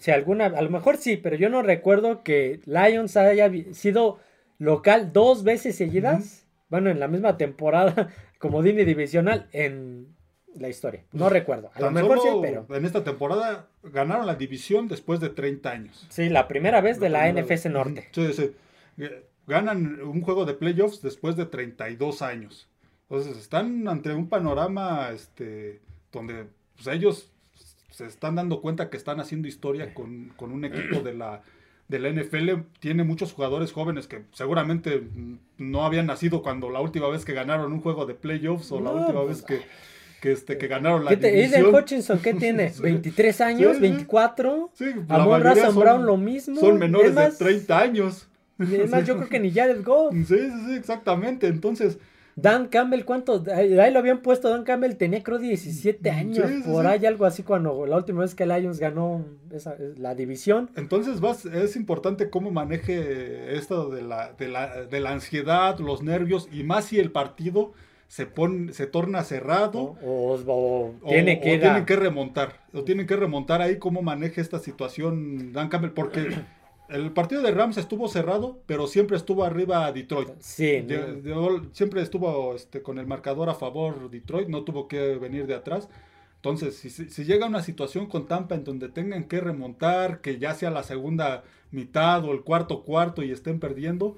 [0.00, 4.18] si alguna, a lo mejor sí, pero yo no recuerdo que Lions haya sido
[4.58, 6.46] local dos veces seguidas.
[6.70, 8.08] Bueno, en la misma temporada,
[8.38, 10.06] como Dini divisional, en
[10.54, 11.04] la historia.
[11.12, 11.70] No recuerdo.
[11.74, 12.64] A lo mejor sí, pero.
[12.70, 16.06] En esta temporada ganaron la división después de 30 años.
[16.08, 18.08] Sí, la primera vez de la NFC Norte.
[18.12, 18.52] Sí, sí.
[19.46, 22.70] ganan un juego de playoffs después de 32 años.
[23.12, 26.46] Entonces están ante un panorama este, donde
[26.76, 27.30] pues, ellos
[27.90, 31.42] se están dando cuenta que están haciendo historia con, con un equipo de la,
[31.88, 32.62] de la NFL.
[32.80, 35.06] Tiene muchos jugadores jóvenes que seguramente
[35.58, 38.92] no habían nacido cuando la última vez que ganaron un juego de playoffs o la
[38.92, 39.60] última pues, vez que,
[40.22, 41.74] que, este, que ganaron la ¿Qué te- división.
[41.74, 42.70] Hutchinson, ¿qué tiene?
[42.72, 42.82] Sí.
[42.82, 43.76] ¿23 años?
[43.76, 44.06] Sí, sí.
[44.06, 44.70] ¿24?
[44.72, 46.58] Sí, Amon Razan son- Brown lo mismo.
[46.58, 48.26] Son menores de 30 años.
[48.58, 50.14] Y Además, yo creo que ni Jared Goff.
[50.26, 51.46] Sí, sí, sí, exactamente.
[51.48, 51.98] Entonces,
[52.34, 53.42] Dan Campbell, ¿cuánto?
[53.54, 54.48] Ahí lo habían puesto.
[54.48, 56.46] Dan Campbell tenía, creo, 17 años.
[56.48, 56.90] Sí, sí, por sí.
[56.90, 60.70] ahí, algo así, cuando la última vez que Lions ganó esa- la división.
[60.76, 66.02] entonces vas, es importante cómo maneje esto de la, de, la, de la ansiedad, los
[66.02, 67.72] nervios, y más si el partido
[68.08, 69.96] se, pone, se torna cerrado.
[70.02, 72.60] O, o- o o- tiene o que tienen que remontar.
[72.72, 75.90] O tienen que remontar ahí cómo maneja esta situación Dan Campbell.
[75.92, 76.28] Porque
[76.88, 80.28] el partido de Rams estuvo cerrado, pero siempre estuvo arriba Detroit.
[80.40, 85.16] Sí, De- de- siempre estuvo este, con el marcador a favor Detroit, no tuvo que
[85.16, 85.88] venir de atrás.
[86.36, 90.54] Entonces, si, si- llega una situación con Tampa en donde tengan que remontar, que ya
[90.54, 94.16] sea la segunda mitad o el cuarto cuarto y estén perdiendo,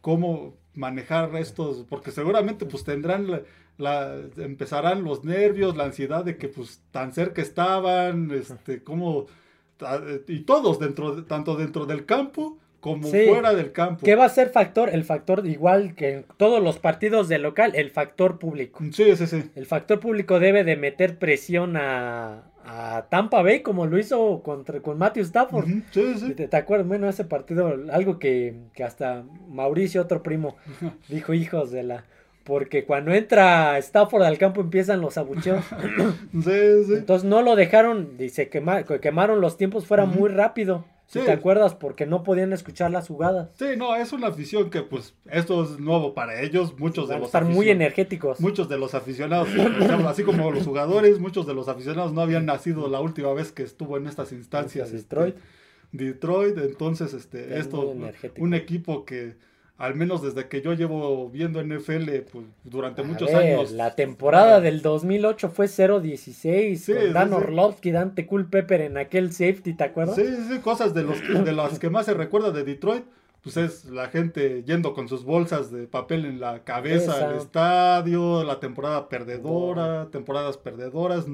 [0.00, 1.84] ¿cómo manejar estos?
[1.88, 3.42] Porque seguramente pues tendrán la,
[3.78, 9.26] la- empezarán los nervios, la ansiedad de que pues tan cerca estaban, este, cómo
[10.28, 13.26] y todos dentro, de- tanto dentro del campo como Sí.
[13.28, 14.04] fuera del campo.
[14.04, 14.88] ¿Qué va a ser factor?
[14.88, 18.80] El factor, igual que en todos los partidos de local, el factor público.
[18.92, 19.50] Sí, sí, sí.
[19.54, 24.80] El factor público debe de meter presión a, a Tampa Bay como lo hizo contra,
[24.80, 25.66] con Matthew Stafford.
[25.90, 26.32] Sí, sí.
[26.34, 26.86] ¿Te, te acuerdas?
[26.88, 30.56] Bueno, ese partido, algo que, que hasta Mauricio, otro primo,
[31.08, 32.04] dijo hijos de la...
[32.44, 35.64] Porque cuando entra Stafford al campo empiezan los abucheos.
[36.32, 36.94] Sí, sí.
[36.94, 40.84] Entonces no lo dejaron, dice, quema- que quemaron los tiempos fuera muy rápido.
[41.06, 41.24] Si Sí.
[41.24, 43.50] te acuerdas, porque no podían escuchar las jugadas.
[43.58, 47.20] Sí, no, es una afición que pues esto es nuevo para ellos, muchos de Van
[47.22, 48.38] los estar muy energéticos.
[48.40, 49.48] muchos de los aficionados,
[50.06, 53.64] así como los jugadores, muchos de los aficionados no habían nacido la última vez que
[53.64, 54.86] estuvo en estas instancias.
[54.86, 55.36] Hacia este, Detroit.
[55.92, 57.92] Detroit, entonces este Es esto
[58.38, 59.34] un equipo que
[59.80, 63.94] al menos desde que yo llevo viendo NFL pues durante A muchos ver, años La
[63.94, 67.34] temporada del 2008 fue 0-16 Sí, con sí, Dan sí.
[67.34, 70.16] Orlovsky, Dante Culpepper en aquel safety, ¿te acuerdas?
[70.16, 73.04] Sí, sí, sí, cosas de, los, de las que más se recuerda de Detroit,
[73.42, 77.30] pues es la gente yendo con sus bolsas de papel en la cabeza Esa.
[77.30, 81.24] al estadio, la temporada perdedora, temporadas perdedoras.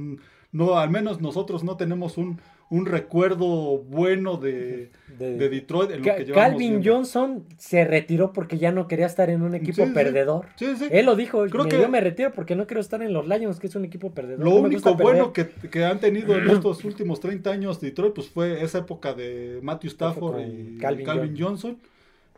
[0.52, 5.98] No, al menos nosotros no tenemos un, un recuerdo bueno de, De- de Detroit en
[5.98, 6.92] lo que Calvin viendo.
[6.96, 10.46] Johnson se retiró porque ya no quería estar en un equipo Sí, perdedor.
[10.56, 10.86] Sí, sí.
[10.90, 13.26] Él lo dijo, Creo me- que- yo me retiro porque no quiero estar en los
[13.28, 14.44] Lions, que es un equipo perdedor.
[14.44, 15.54] Lo no único bueno perder".
[15.62, 19.60] que, que han tenido en estos últimos 30 años Detroit, pues fue esa época de
[19.62, 21.78] Matthew Stafford y Calvin Calvin, Johnson,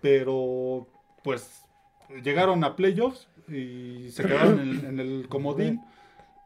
[0.03, 0.87] pero
[1.25, 1.63] pues
[2.23, 5.81] llegaron a playoffs y se quedaron en, en el comodín,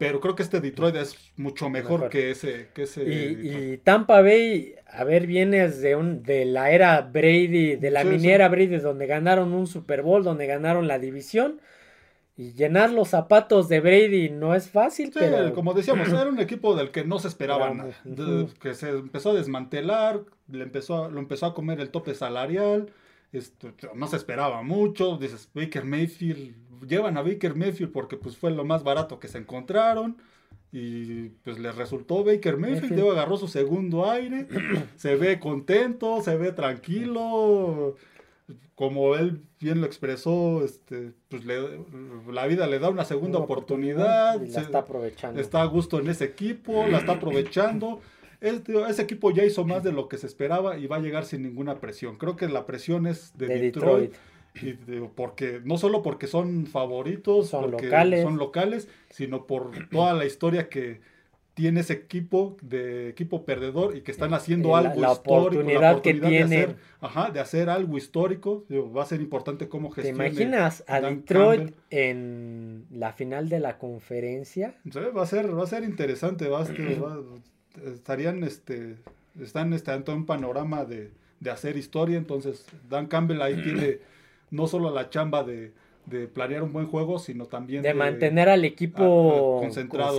[0.07, 2.11] pero creo que este Detroit es mucho mejor, Mejor.
[2.11, 3.03] que ese, que ese.
[3.05, 8.03] Y, y Tampa Bay, a ver, vienes de un de la era Brady, de la
[8.03, 8.12] Sí, sí.
[8.14, 11.61] miniera Brady, donde ganaron un Super Bowl, donde ganaron la división.
[12.34, 16.40] Y llenar los zapatos de Brady no es fácil, Sí, pero como decíamos, era un
[16.40, 20.64] equipo del que no se esperaba Era nada, de- que se empezó a desmantelar, le
[20.64, 22.88] empezó a- lo empezó a comer el tope salarial,
[23.33, 26.55] esto, no se esperaba mucho, dices, Baker Mayfield,
[26.87, 30.16] llevan a Baker Mayfield porque pues fue lo más barato que se encontraron,
[30.70, 34.47] y pues les resultó Baker Mayfield, luego agarró su segundo aire,
[34.97, 37.97] se ve contento, se ve tranquilo,
[38.74, 41.85] como él bien lo expresó, este, pues le-
[42.33, 45.41] la vida le da una segunda una oportunidad, y la se- está aprovechando.
[45.41, 48.01] está a gusto en ese equipo, la está aprovechando.
[48.43, 51.24] Este- ese equipo ya hizo más de lo que se esperaba y va a llegar
[51.24, 52.16] sin ninguna presión.
[52.18, 54.12] Creo que la presión es de, De Detroit.
[54.55, 58.22] y de- porque, no solo porque son favoritos, Son porque locales.
[58.22, 61.01] son locales, sino por toda la historia que
[61.55, 65.40] tiene ese equipo de equipo perdedor y que están haciendo La- algo la histórico.
[65.61, 66.43] oportunidad que de tiene.
[66.45, 68.64] hacer, ajá, de hacer algo histórico.
[68.70, 70.28] Va a ser importante cómo ¿Te gestione.
[70.28, 71.74] imaginas a Dan Detroit Campbell.
[71.90, 74.76] en la final de la conferencia?
[74.90, 76.64] Sí, va a ser, va a ser interesante, va a
[77.05, 77.20] va-
[77.94, 78.96] estarían, este,
[79.40, 81.10] están este, un panorama de,
[81.40, 83.98] de hacer historia, entonces Dan Campbell ahí tiene
[84.50, 85.72] no solo la chamba de,
[86.06, 90.10] de planear un buen juego, sino también De mantener al equipo a- concentrado.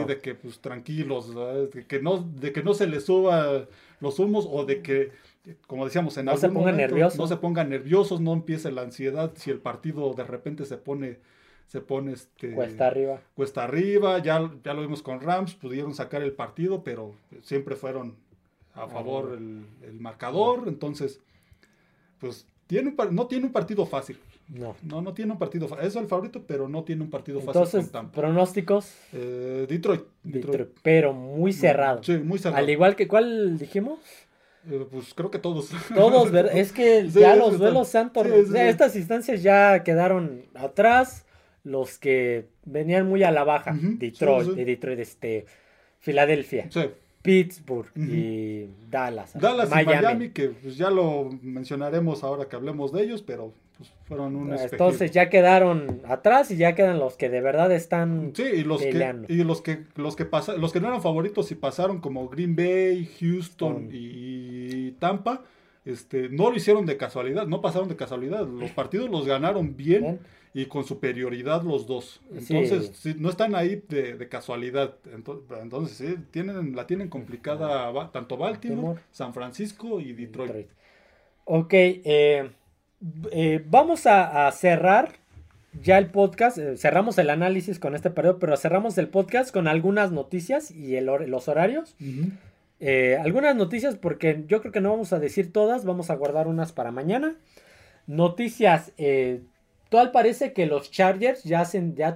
[0.00, 1.34] así de que pues tranquilos,
[1.72, 3.66] de que no, de que no se les suba
[4.00, 5.10] los humos o de que,
[5.66, 7.18] como decíamos, en No se algún pongan momento nerviosos.
[7.18, 11.18] no se pongan nerviosos, no empiece la ansiedad si el partido de repente se pone,
[11.66, 13.20] se pone este Cuesta arriba.
[13.34, 18.14] cuesta arriba, ya, ya lo vimos con Rams, pudieron sacar el partido, pero siempre fueron
[18.74, 21.20] a favor el, el marcador, entonces,
[22.18, 24.18] pues tiene un no tiene un partido fácil.
[24.48, 24.76] No.
[24.82, 25.86] No, no tiene un partido fácil.
[25.86, 28.20] Es el favorito, pero no tiene un partido fácil Entonces, con Tampa.
[28.20, 30.02] pronósticos, Eh, Detroit.
[30.22, 32.02] Detroit, pero muy cerrado.
[32.02, 32.62] Sí, muy cerrado.
[32.62, 33.98] Al igual que, ¿cuál dijimos?
[34.70, 35.70] Eh, pues creo que todos.
[35.94, 38.40] Todos, es que Sí, ya los duelos se han tornado.
[38.42, 38.58] sí, sí, sí.
[38.58, 41.24] Estas instancias ya quedaron atrás.
[41.64, 43.72] Los que venían muy a la baja.
[43.72, 44.56] Ujú, Detroit, sí, sí.
[44.56, 45.46] de Detroit, este,
[46.00, 46.82] Filadelfia, Sí.
[47.22, 49.32] Pittsburgh y Dallas.
[49.38, 53.90] Dallas y Miami, que pues, ya lo mencionaremos ahora que hablemos de ellos, pero pues,
[54.06, 54.52] fueron un.
[54.52, 58.80] Entonces ya quedaron atrás y ya quedan los que de verdad están Sí, y los
[58.82, 59.32] que, peleando.
[59.32, 62.56] y los que los que pasa, los que no eran favoritos y pasaron como Green
[62.56, 65.44] Bay, Houston y Tampa,
[65.84, 68.44] este, no lo hicieron de casualidad, no pasaron de casualidad.
[68.48, 70.18] Los partidos los ganaron bien Bien.
[70.54, 72.20] Y con superioridad los dos.
[72.30, 74.96] Entonces, sí, no están ahí de, de casualidad.
[75.04, 79.00] Ento- Entonces, sí, tienen, la tienen complicada tanto Baltimore.
[79.10, 80.52] San Francisco y Detroit.
[80.52, 80.70] Detroit.
[81.44, 82.50] Ok, eh,
[83.30, 85.12] eh, vamos a, a cerrar
[85.82, 86.58] ya el podcast.
[86.58, 90.96] eh, cerramos el análisis con este periodo, pero cerramos el podcast con algunas noticias y
[90.96, 91.96] el los horarios.
[92.84, 96.46] Eh, algunas noticias porque yo creo que no vamos a decir todas, vamos a guardar
[96.46, 97.36] unas para mañana.
[98.06, 99.40] Noticias, eh,
[99.92, 101.64] tal parece que los Chargers ya,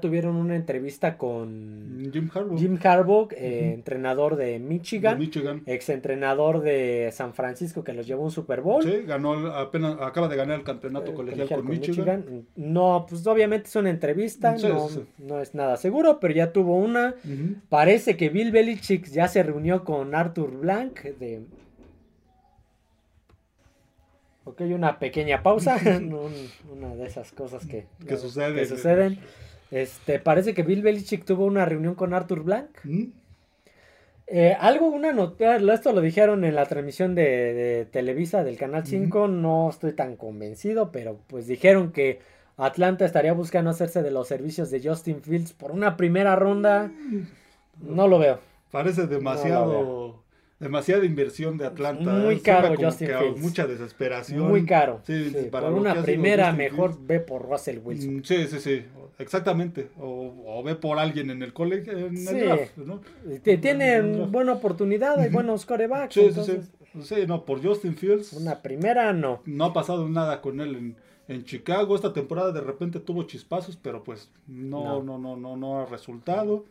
[0.01, 2.59] tuvieron una entrevista con Jim Harbaugh.
[2.59, 5.63] Jim Harbaugh, eh, entrenador de de Michigan, Michigan.
[5.67, 8.83] ex entrenador de San Francisco que los llevó un Super Bowl.
[8.83, 12.21] Sí, ganó apenas acaba de ganar el campeonato Eh, colegial, colegial con, con Michigan.
[12.21, 12.47] Michigan.
[12.57, 15.23] No, pues obviamente es una entrevista, Sí, no, sí, sí.
[15.25, 17.15] no es nada seguro, pero ya tuvo una.
[17.69, 21.43] Parece que Bill Belichick ya se reunió con Arthur Blank de...
[24.49, 28.55] Ok, una pequeña pausa, un- una de esas cosas que, Que suceden.
[28.55, 29.19] que suceden.
[29.71, 32.71] Este, parece que Bill Belichick tuvo una reunión con Arthur Blank.
[32.85, 33.11] Ujú.
[34.29, 37.23] Eh, algo, una nota, esto lo dijeron en la transmisión de,
[37.55, 42.19] de Televisa del Canal 5, no estoy tan convencido, pero pues dijeron que
[42.57, 46.91] Atlanta estaría buscando hacerse de los servicios de Justin Fields por una primera ronda.
[47.81, 48.41] No lo veo.
[48.73, 50.23] Parece demasiado, veo.
[50.59, 52.13] Demasiada inversión de Atlanta.
[52.13, 53.41] Muy Suena caro Justin Fields.
[53.41, 54.49] Mucha desesperación.
[54.49, 55.01] Muy caro.
[55.05, 57.07] Sí, Sí, para por una primera mejor Fields.
[57.07, 58.17] ve por Russell Wilson.
[58.17, 58.85] Mm, Sí, sí, sí,
[59.19, 59.89] exactamente.
[59.99, 62.39] O, o ve por alguien en el colegio, en Sí.
[62.39, 63.01] el draft, ¿no?
[63.43, 66.15] Tienen buena oportunidad, hay buenos corebacks.
[66.15, 67.03] Sí, entonces, sí.
[67.03, 69.43] Sí, no, por Justin Fields Una primera no.
[69.45, 70.97] no ha pasado nada con él en,
[71.29, 71.95] en Chicago.
[71.95, 76.65] Esta temporada de repente tuvo chispazos, pero pues no, no, no, no, no ha resultado.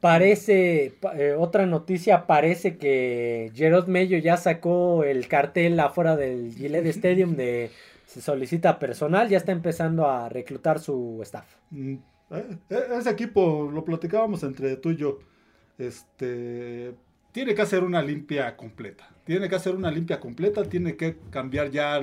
[0.00, 6.54] Parece, pa- eh, otra noticia, parece que Gerard Mayo ya sacó el cartel afuera del
[6.54, 7.70] Gillette Stadium de
[8.06, 11.46] se solicita personal, ya está empezando a reclutar su staff.
[11.70, 11.94] Mm,
[12.32, 15.18] eh, eh, Ese equipo, lo platicábamos entre tú y yo,
[15.78, 16.92] este,
[17.32, 19.08] tiene que hacer una limpia completa.
[19.24, 22.00] Tiene que hacer una limpia completa, tiene que cambiar ya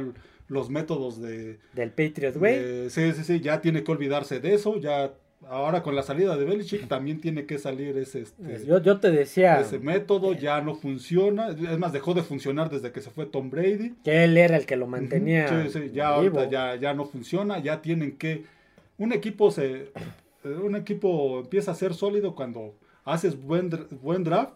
[0.47, 1.59] los métodos de...
[1.73, 2.59] Del Patriot Way.
[2.59, 4.77] de- sí, sí, sí, ya tiene que olvidarse de eso.
[4.77, 5.11] Ya
[5.47, 9.11] ahora con la salida de Belichick también tiene que salir ese, este, yo, yo te
[9.11, 11.49] decía ese método, ya no funciona.
[11.49, 13.95] Es más, dejó de funcionar desde que se fue Tom Brady.
[14.03, 15.47] que él era el que lo mantenía.
[15.63, 18.45] Sí, sí, ya ahorita ya, ya no funciona, ya tienen que
[18.97, 19.91] un equipo se
[20.43, 22.75] eh, un equipo empieza a ser sólido cuando
[23.05, 23.69] haces buen
[24.01, 24.53] buen draft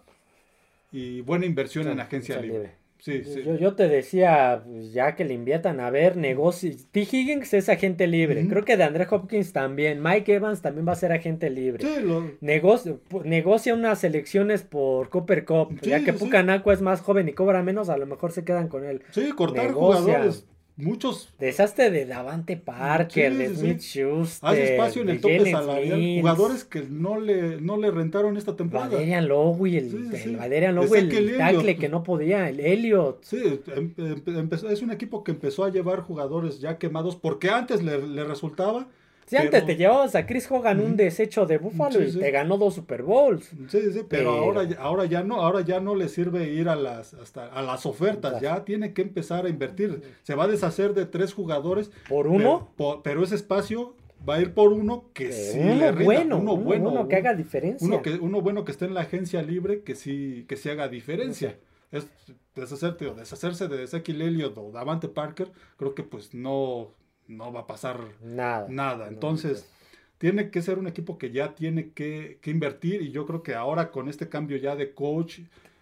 [0.91, 2.80] y buena inversión en agencia libre.
[3.01, 3.41] Sí, sí.
[3.43, 6.85] Yo, yo te decía, pues, ya que le inviertan a ver negocios.
[6.91, 6.99] T.
[7.01, 8.47] Higgins es agente libre.
[8.47, 10.03] Creo que de André Hopkins también.
[10.03, 11.83] Mike Evans también va a ser agente libre.
[11.83, 15.79] Sí, lo- Negocio, pu- negocia unas elecciones por Cooper Cup.
[15.81, 16.19] Ya que sí.
[16.19, 19.01] Pucanaco es más joven y cobra menos, a lo mejor se quedan con él.
[19.09, 20.01] sí, cortar Negocia.
[20.01, 20.45] jugadores,
[20.77, 23.99] muchos Deshazte de Davante Parker, Sí, de sí, Smith sí.
[23.99, 24.49] Schuster.
[24.49, 27.91] hace espacio en de el tope Jalen salarial, Smith, jugadores que no le no le
[27.91, 28.89] rentaron esta temporada.
[28.91, 30.37] Valerian Lowey, el, el.
[30.37, 33.23] Valerian el Ezequiel tackle que no podía, el Elliot.
[33.23, 37.49] Sí, em- em- empezó- es un equipo que empezó a llevar jugadores ya quemados porque
[37.49, 38.87] antes le, le resultaba.
[39.27, 42.19] Si antes te llevabas a Chris Hogan un desecho de Buffalo Sí, y sí.
[42.19, 43.45] te ganó dos Super Bowls.
[43.69, 46.67] Sí, sí, pero, Pero- ahora, ya- ahora ya no, ahora ya no le sirve ir
[46.67, 50.01] a las hasta a las ofertas, ya tiene que empezar a invertir.
[50.23, 51.91] Se va a deshacer de tres jugadores.
[52.09, 52.69] ¿Por uno?
[53.03, 53.95] Pero, ese espacio
[54.27, 57.07] va a ir por uno que Eh, sí uno le bueno, uno uno bueno, bueno
[57.07, 57.87] que haga diferencia.
[57.87, 60.87] uno que uno bueno que esté en la agencia libre que sí que sí haga
[60.89, 61.57] diferencia.
[61.91, 62.07] Es
[62.55, 66.89] deshacerte o deshacerse de Ezekiel Elliott o Davante Parker, creo que pues no
[67.27, 68.67] no va a pasar Nada.
[68.69, 69.05] nada.
[69.05, 69.69] No, Entonces,
[70.17, 73.55] tiene que ser un equipo que ya tiene que, que invertir y yo creo que
[73.55, 75.39] ahora con este cambio ya de coach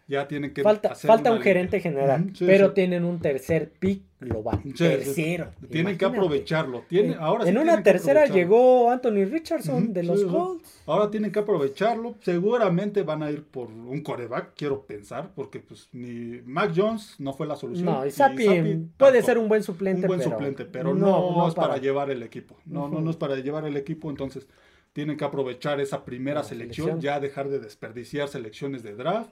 [0.10, 2.74] ya tienen que Falta, hacer falta un gerente general, sí, pero sí.
[2.74, 4.60] tienen un tercer pick global.
[4.66, 4.74] Sí.
[4.74, 5.52] Tercero.
[5.72, 6.84] Tienen que aprovecharlo.
[6.90, 10.26] Tiene, En- ahora sí en una tercera llegó Anthony Richardson de los.
[10.26, 10.82] Colts.
[10.88, 12.16] Ahora tienen que aprovecharlo.
[12.22, 17.34] Seguramente van a ir por un coreback, quiero pensar, porque pues ni Mac Jones no
[17.34, 17.86] fue la solución.
[17.86, 20.96] No, y ni Sapi Zappi puede ser un buen suplente, un buen pero suplente, pero
[20.96, 22.58] no, es para, para- llevar el equipo.
[22.66, 24.48] No, no, no es para llevar el equipo, entonces
[24.92, 27.00] tienen que aprovechar esa primera selección.
[27.00, 29.30] ya dejar de desperdiciar selecciones de draft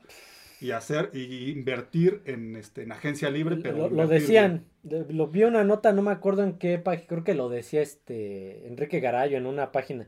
[0.60, 5.43] y hacer y invertir en este en agencia libre, pero lo, decían, de- lo vi
[5.43, 9.38] una nota, no me acuerdo en qué página, creo que lo decía este Enrique Garayo
[9.38, 10.08] en una página.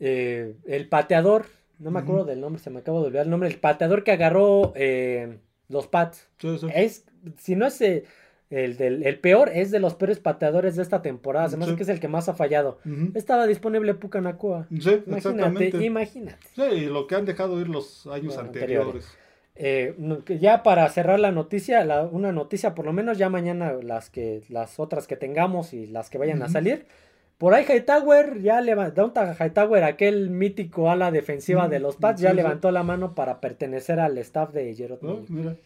[0.00, 1.46] Eh, el pateador,
[1.78, 4.12] no me acuerdo del nombre, se me acaba de olvidar el nombre, el pateador que
[4.12, 6.28] agarró eh, los Pats.
[6.42, 6.58] bien.
[6.58, 6.72] Sí, sí.
[6.74, 7.04] Es,
[7.38, 8.04] si no es eh,
[8.50, 11.48] el, del, el peor, es de los peores pateadores de esta temporada.
[11.48, 11.76] Se me hace Sí.
[11.76, 12.78] que es el que más ha fallado.
[13.14, 14.66] Estaba disponible Puka Nakua.
[14.70, 15.84] Sí, Imagínate, exactamente.
[15.84, 16.46] imagínate.
[16.54, 19.16] Sí, y lo que han dejado ir los años Bueno, anteriores.
[19.58, 19.94] Eh,
[20.38, 24.42] ya para cerrar la noticia, la- una noticia por lo menos ya mañana las que
[24.50, 26.86] las otras que tengamos y las que vayan a salir.
[27.38, 32.70] Por ahí Hightower ya levantó, Hightower, aquel mítico ala defensiva de los Pats, ya levantó
[32.70, 35.24] la mano para pertenecer al staff de Oh, Mayo.
[35.28, 35.56] mira.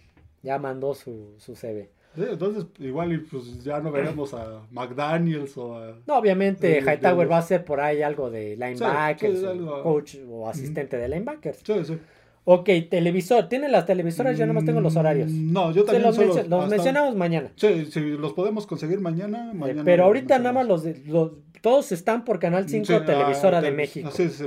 [0.42, 1.90] Ya mandó su, su CV.
[2.16, 5.94] Sí, entonces, igual pues ya no veremos a McDaniels o a.
[6.06, 9.82] No, obviamente de Hightower va a ser por ahí algo de linebackers, sí, o algo-
[9.84, 11.60] coach o asistente de linebackers.
[11.64, 11.98] Sí, sí.
[12.44, 14.36] Ok, televisor, ¿tienen las televisoras?
[14.38, 15.30] Yo nomás tengo los horarios.
[15.30, 17.52] Mm, No, yo también los, solo mencio- los hasta- mencionamos mañana.
[17.56, 19.84] Sí, si los podemos conseguir mañana, Eh, mañana.
[19.84, 20.84] pero ahorita nada más los,
[21.60, 24.10] todos están por Canal 5 Sí, ah, Televisora de México.
[24.10, 24.46] Sí, sí.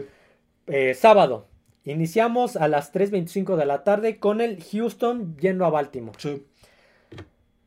[0.67, 1.47] Eh, sábado.
[1.85, 6.17] Iniciamos a las 3.25 de la tarde con el Houston yendo a Baltimore.
[6.19, 6.43] sí.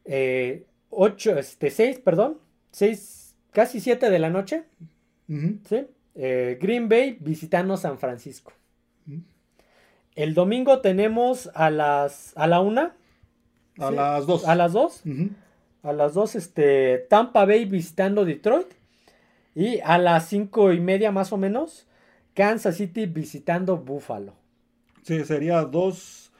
[0.04, 2.38] Eh, 8, este, 6, perdón.
[2.70, 4.64] 6, casi 7 de la noche.
[5.28, 5.86] ¿sí?
[6.14, 8.52] Eh, Green Bay visitando San Francisco.
[9.06, 9.20] Ujú.
[10.16, 12.90] El domingo tenemos a las a la 1,
[13.78, 13.94] A Sí.
[13.94, 14.48] las dos.
[14.48, 15.28] a las 2, Ujú.
[15.82, 18.66] a las 2 este Tampa Bay visitando Detroit
[19.54, 21.86] y a las 5 y media más o menos
[22.34, 24.32] Kansas City visitando Buffalo.
[25.02, 26.32] Sí, sería dos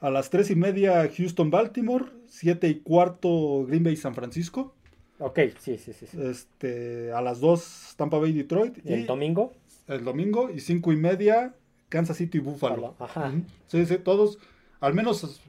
[0.00, 4.74] a las tres y media Houston, Baltimore, siete y cuarto Green Bay, San Francisco,
[5.18, 6.06] Ok, sí, sí, sí.
[6.06, 6.18] sí.
[6.22, 9.52] este, a las dos Tampa Bay, Detroit, y El domingo,
[9.88, 11.54] el domingo, y cinco y media
[11.90, 12.94] Kansas City, Buffalo.
[12.96, 13.32] Buffalo, ajá.
[13.66, 14.38] Sí, sí, todos,
[14.80, 15.40] al menos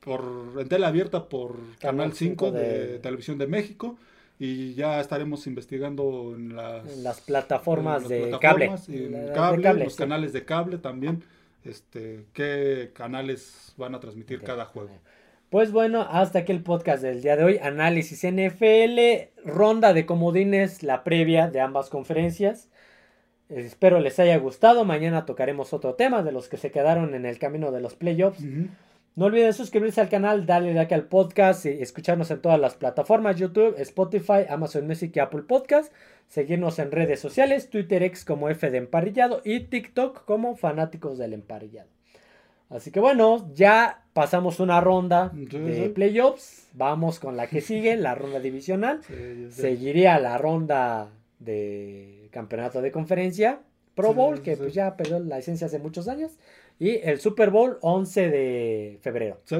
[0.00, 2.60] por en tela abierta por Canal 5 de...
[2.88, 3.96] de- Televisión de México,
[4.38, 8.98] y ya estaremos investigando en las, en las plataformas en las de plataformas cable.
[8.98, 9.98] y en de cable, los sí.
[9.98, 11.22] canales de cable también,
[11.64, 14.90] este, qué canales van a transmitir cada juego.
[15.48, 17.58] Pues bueno, hasta aquí el podcast del día de hoy.
[17.58, 18.98] Análisis NFL,
[19.44, 22.68] ronda de comodines, la previa de ambas conferencias.
[23.54, 24.84] Espero les haya gustado.
[24.84, 28.42] Mañana tocaremos otro tema de los que se quedaron en el camino de los playoffs.
[29.14, 33.36] No olviden suscribirse al canal, darle like al podcast y escucharnos en todas las plataformas:
[33.36, 35.92] YouTube, Spotify, Amazon Music y Apple Podcast.
[36.28, 41.34] Seguirnos en redes sociales: Twitter X como F de Emparrillado y TikTok como Fanáticos del
[41.34, 41.88] Emparrillado.
[42.70, 46.68] Así que bueno, ya pasamos una ronda de playoffs.
[46.72, 49.00] Vamos con la que sigue, la ronda divisional.
[49.08, 49.48] Sí.
[49.50, 53.60] Seguiría la ronda de campeonato de conferencia.
[53.94, 54.62] Pro Bowl, sí, que sí.
[54.62, 56.32] pues ya perdió la licencia hace muchos años.
[56.78, 59.38] Y el Super Bowl 11 de febrero.
[59.44, 59.56] Sí.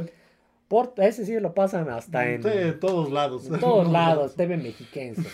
[0.68, 3.47] Por, ese sí lo pasan hasta en, en todos lados.
[3.47, 5.29] en todos lados, TV mexiquense.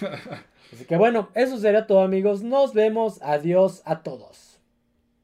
[0.73, 2.43] Así que bueno, eso sería todo amigos.
[2.43, 3.21] Nos vemos.
[3.23, 4.48] Adiós a todos.